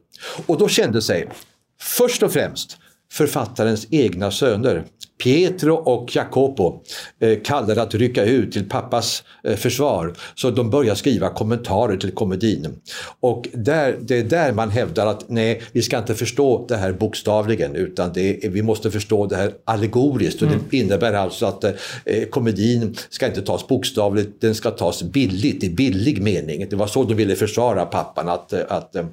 Och 0.45 0.57
då 0.57 0.67
kände 0.67 1.01
sig 1.01 1.29
först 1.81 2.23
och 2.23 2.31
främst 2.31 2.77
författarens 3.11 3.87
egna 3.91 4.31
söner, 4.31 4.83
Pietro 5.23 5.73
och 5.73 6.15
Jacopo, 6.15 6.83
eh, 7.19 7.37
kallade 7.43 7.81
att 7.81 7.95
rycka 7.95 8.25
ut 8.25 8.51
till 8.51 8.69
pappas 8.69 9.23
eh, 9.43 9.55
försvar. 9.55 10.13
Så 10.35 10.49
de 10.49 10.69
börjar 10.69 10.95
skriva 10.95 11.29
kommentarer 11.29 11.97
till 11.97 12.11
komedin. 12.11 12.79
Och 13.19 13.47
där, 13.53 13.97
det 14.01 14.17
är 14.17 14.23
där 14.23 14.53
man 14.53 14.69
hävdar 14.69 15.07
att 15.07 15.29
nej, 15.29 15.61
vi 15.71 15.81
ska 15.81 15.97
inte 15.97 16.15
förstå 16.15 16.65
det 16.67 16.75
här 16.75 16.93
bokstavligen 16.93 17.75
utan 17.75 18.13
det 18.13 18.45
är, 18.45 18.49
vi 18.49 18.61
måste 18.61 18.91
förstå 18.91 19.25
det 19.25 19.35
här 19.35 19.53
allegoriskt. 19.65 20.41
Och 20.41 20.47
mm. 20.47 20.59
Det 20.69 20.77
innebär 20.77 21.13
alltså 21.13 21.45
att 21.45 21.63
eh, 21.63 21.73
komedin 22.29 22.95
ska 23.09 23.27
inte 23.27 23.41
tas 23.41 23.67
bokstavligt, 23.67 24.41
den 24.41 24.55
ska 24.55 24.71
tas 24.71 25.03
billigt, 25.03 25.63
i 25.63 25.69
billig 25.69 26.21
mening. 26.21 26.67
Det 26.69 26.75
var 26.75 26.87
så 26.87 27.03
de 27.03 27.13
ville 27.13 27.35
försvara 27.35 27.85
pappan, 27.85 28.29
att, 28.29 28.53
att 28.53 28.95
eh, 28.95 29.05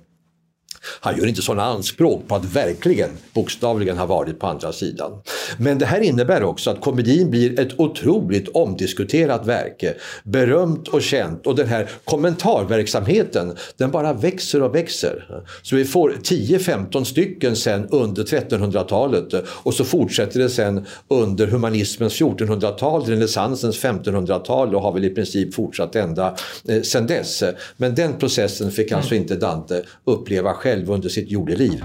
han 1.00 1.18
gör 1.18 1.26
inte 1.26 1.42
sådana 1.42 1.64
anspråk 1.64 2.28
på 2.28 2.34
att 2.34 2.44
verkligen 2.44 3.10
bokstavligen 3.32 3.98
ha 3.98 4.06
varit 4.06 4.38
på 4.38 4.46
andra 4.46 4.72
sidan. 4.72 5.12
Men 5.58 5.78
det 5.78 5.86
här 5.86 6.00
innebär 6.00 6.42
också 6.42 6.70
att 6.70 6.80
komedin 6.80 7.30
blir 7.30 7.60
ett 7.60 7.80
otroligt 7.80 8.48
omdiskuterat 8.48 9.46
verk. 9.46 9.84
Berömt 10.24 10.88
och 10.88 11.02
känt 11.02 11.46
och 11.46 11.56
den 11.56 11.68
här 11.68 11.90
kommentarverksamheten 12.04 13.56
den 13.76 13.90
bara 13.90 14.12
växer 14.12 14.62
och 14.62 14.74
växer. 14.74 15.44
Så 15.62 15.76
vi 15.76 15.84
får 15.84 16.10
10-15 16.22 17.04
stycken 17.04 17.56
sen 17.56 17.88
under 17.90 18.24
1300-talet 18.24 19.44
och 19.48 19.74
så 19.74 19.84
fortsätter 19.84 20.40
det 20.40 20.50
sen 20.50 20.86
under 21.08 21.46
humanismens 21.46 22.20
1400-tal, 22.20 23.04
renässansens 23.04 23.84
1500-tal 23.84 24.74
och 24.74 24.82
har 24.82 24.92
väl 24.92 25.04
i 25.04 25.10
princip 25.10 25.54
fortsatt 25.54 25.96
ända 25.96 26.36
eh, 26.68 26.82
sen 26.82 27.06
dess. 27.06 27.42
Men 27.76 27.94
den 27.94 28.18
processen 28.18 28.70
fick 28.70 28.92
alltså 28.92 29.14
inte 29.14 29.36
Dante 29.36 29.82
uppleva 30.04 30.54
själv 30.54 30.73
själv 30.74 30.90
under 30.90 31.08
sitt 31.08 31.30
jordeliv. 31.30 31.84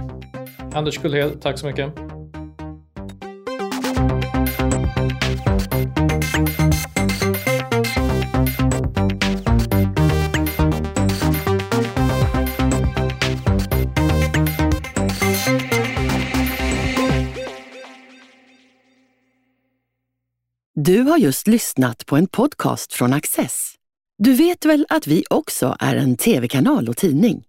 Anders 0.74 0.98
Gullhed, 0.98 1.42
tack 1.42 1.60
så 1.60 1.66
mycket. 1.66 1.94
Du 20.76 21.02
har 21.02 21.18
just 21.18 21.48
lyssnat 21.48 22.06
på 22.06 22.16
en 22.16 22.28
podcast 22.28 22.94
från 22.94 23.14
Access. 23.14 23.76
Du 24.18 24.34
vet 24.34 24.66
väl 24.66 24.86
att 24.90 25.08
vi 25.08 25.24
också 25.30 25.76
är 25.80 25.96
en 25.96 26.18
tv-kanal 26.18 26.90
och 26.90 26.98
tidning? 26.98 27.49